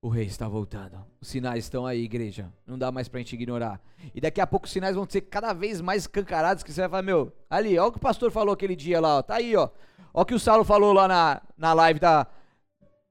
[0.00, 1.04] O rei está voltando.
[1.20, 2.52] Os sinais estão aí, igreja.
[2.66, 3.80] Não dá mais pra gente ignorar.
[4.14, 6.90] E daqui a pouco os sinais vão ser cada vez mais escancarados que você vai
[6.90, 9.22] falar, meu, ali, ó o que o pastor falou aquele dia lá, ó.
[9.22, 9.68] Tá aí, ó.
[10.12, 12.26] Ó o que o Saulo falou lá na, na live da,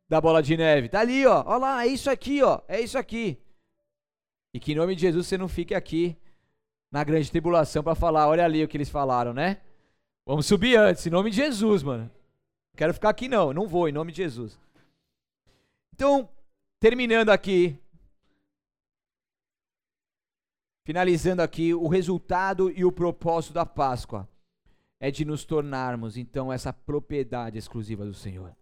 [0.07, 0.87] da bola de neve.
[0.87, 1.43] Tá ali, ó.
[1.45, 2.61] Ó lá, é isso aqui, ó.
[2.67, 3.42] É isso aqui.
[4.53, 6.17] E que em nome de Jesus você não fique aqui
[6.91, 9.61] na grande tribulação para falar, olha ali o que eles falaram, né?
[10.25, 12.09] Vamos subir antes, em nome de Jesus, mano.
[12.75, 14.59] Quero ficar aqui não, não vou, em nome de Jesus.
[15.93, 16.29] Então,
[16.83, 17.79] Terminando aqui,
[20.83, 24.27] finalizando aqui, o resultado e o propósito da Páscoa
[24.99, 28.53] é de nos tornarmos então essa propriedade exclusiva do Senhor.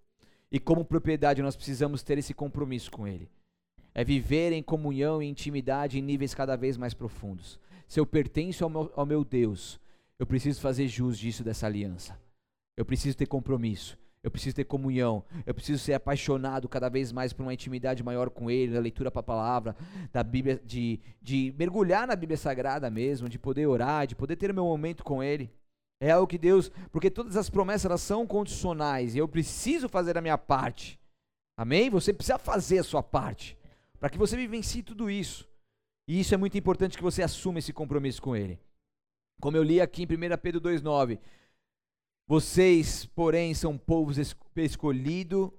[0.52, 3.28] E como propriedade nós precisamos ter esse compromisso com Ele.
[3.94, 7.60] É viver em comunhão e intimidade em níveis cada vez mais profundos.
[7.88, 9.80] Se eu pertenço ao meu, ao meu Deus,
[10.18, 12.18] eu preciso fazer jus disso dessa aliança.
[12.78, 13.98] Eu preciso ter compromisso.
[14.24, 15.26] Eu preciso ter comunhão.
[15.46, 19.12] Eu preciso ser apaixonado cada vez mais por uma intimidade maior com Ele, da leitura
[19.12, 19.76] para a palavra,
[20.14, 24.54] da Bíblia, de, de mergulhar na Bíblia Sagrada mesmo, de poder orar, de poder ter
[24.54, 25.52] meu momento com Ele.
[26.00, 30.18] É algo que Deus, porque todas as promessas elas são condicionais e eu preciso fazer
[30.18, 31.00] a minha parte.
[31.58, 31.90] Amém?
[31.90, 33.58] Você precisa fazer a sua parte
[34.02, 35.48] para que você vivencie tudo isso.
[36.08, 38.60] E isso é muito importante que você assuma esse compromisso com Ele.
[39.40, 41.20] Como eu li aqui em 1 Pedro 2,9.
[42.28, 44.12] Vocês, porém, são povo
[44.56, 45.54] escolhido,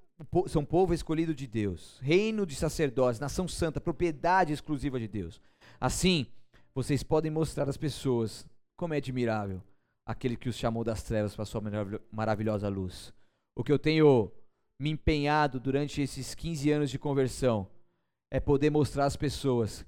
[0.49, 5.41] são povo escolhido de Deus, reino de sacerdotes, nação santa, propriedade exclusiva de Deus.
[5.81, 6.27] Assim,
[6.75, 8.45] vocês podem mostrar às pessoas
[8.77, 9.63] como é admirável
[10.05, 11.63] aquele que os chamou das trevas para a sua
[12.11, 13.13] maravilhosa luz.
[13.57, 14.33] O que eu tenho
[14.81, 17.69] me empenhado durante esses 15 anos de conversão
[18.33, 19.85] é poder mostrar às pessoas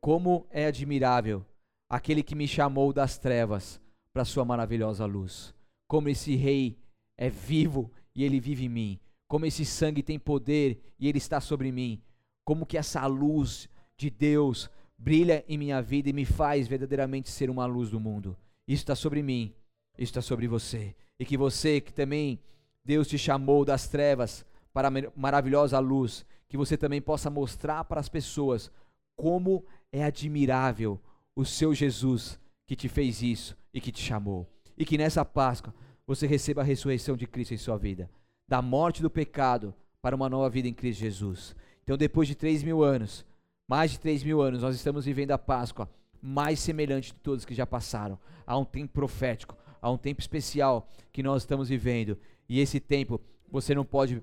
[0.00, 1.44] como é admirável
[1.90, 3.80] aquele que me chamou das trevas
[4.12, 5.54] para sua maravilhosa luz
[5.92, 6.78] como esse rei
[7.18, 11.38] é vivo e ele vive em mim, como esse sangue tem poder e ele está
[11.38, 12.00] sobre mim,
[12.46, 17.50] como que essa luz de Deus brilha em minha vida e me faz verdadeiramente ser
[17.50, 18.34] uma luz do mundo.
[18.66, 19.52] Isso está sobre mim,
[19.98, 20.96] isso está sobre você.
[21.20, 22.40] E que você que também
[22.82, 27.98] Deus te chamou das trevas para a maravilhosa luz, que você também possa mostrar para
[27.98, 28.70] as pessoas
[29.16, 31.00] como é admirável
[31.34, 34.46] o seu Jesus que te fez isso e que te chamou
[34.76, 35.74] e que nessa Páscoa
[36.06, 38.10] você receba a ressurreição de Cristo em sua vida,
[38.46, 41.56] da morte do pecado para uma nova vida em Cristo Jesus.
[41.84, 43.24] Então, depois de três mil anos,
[43.66, 45.88] mais de três mil anos, nós estamos vivendo a Páscoa
[46.20, 48.18] mais semelhante de todos que já passaram.
[48.46, 52.18] Há um tempo profético, há um tempo especial que nós estamos vivendo.
[52.46, 53.18] E esse tempo
[53.50, 54.22] você não pode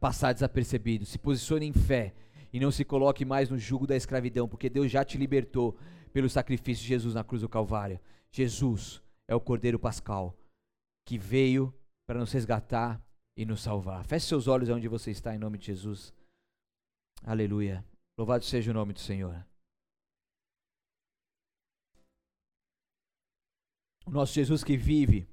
[0.00, 1.04] passar desapercebido.
[1.04, 2.14] Se posicione em fé
[2.52, 5.78] e não se coloque mais no jugo da escravidão, porque Deus já te libertou
[6.12, 8.00] pelo sacrifício de Jesus na cruz do Calvário.
[8.32, 10.36] Jesus é o Cordeiro Pascal
[11.04, 11.72] que veio
[12.06, 13.00] para nos resgatar
[13.36, 14.04] e nos salvar.
[14.04, 16.12] Feche seus olhos onde você está, em nome de Jesus.
[17.22, 17.84] Aleluia.
[18.18, 19.46] Louvado seja o nome do Senhor.
[24.06, 25.28] O nosso Jesus que vive,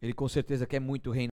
[0.00, 1.30] ele com certeza quer muito reinar.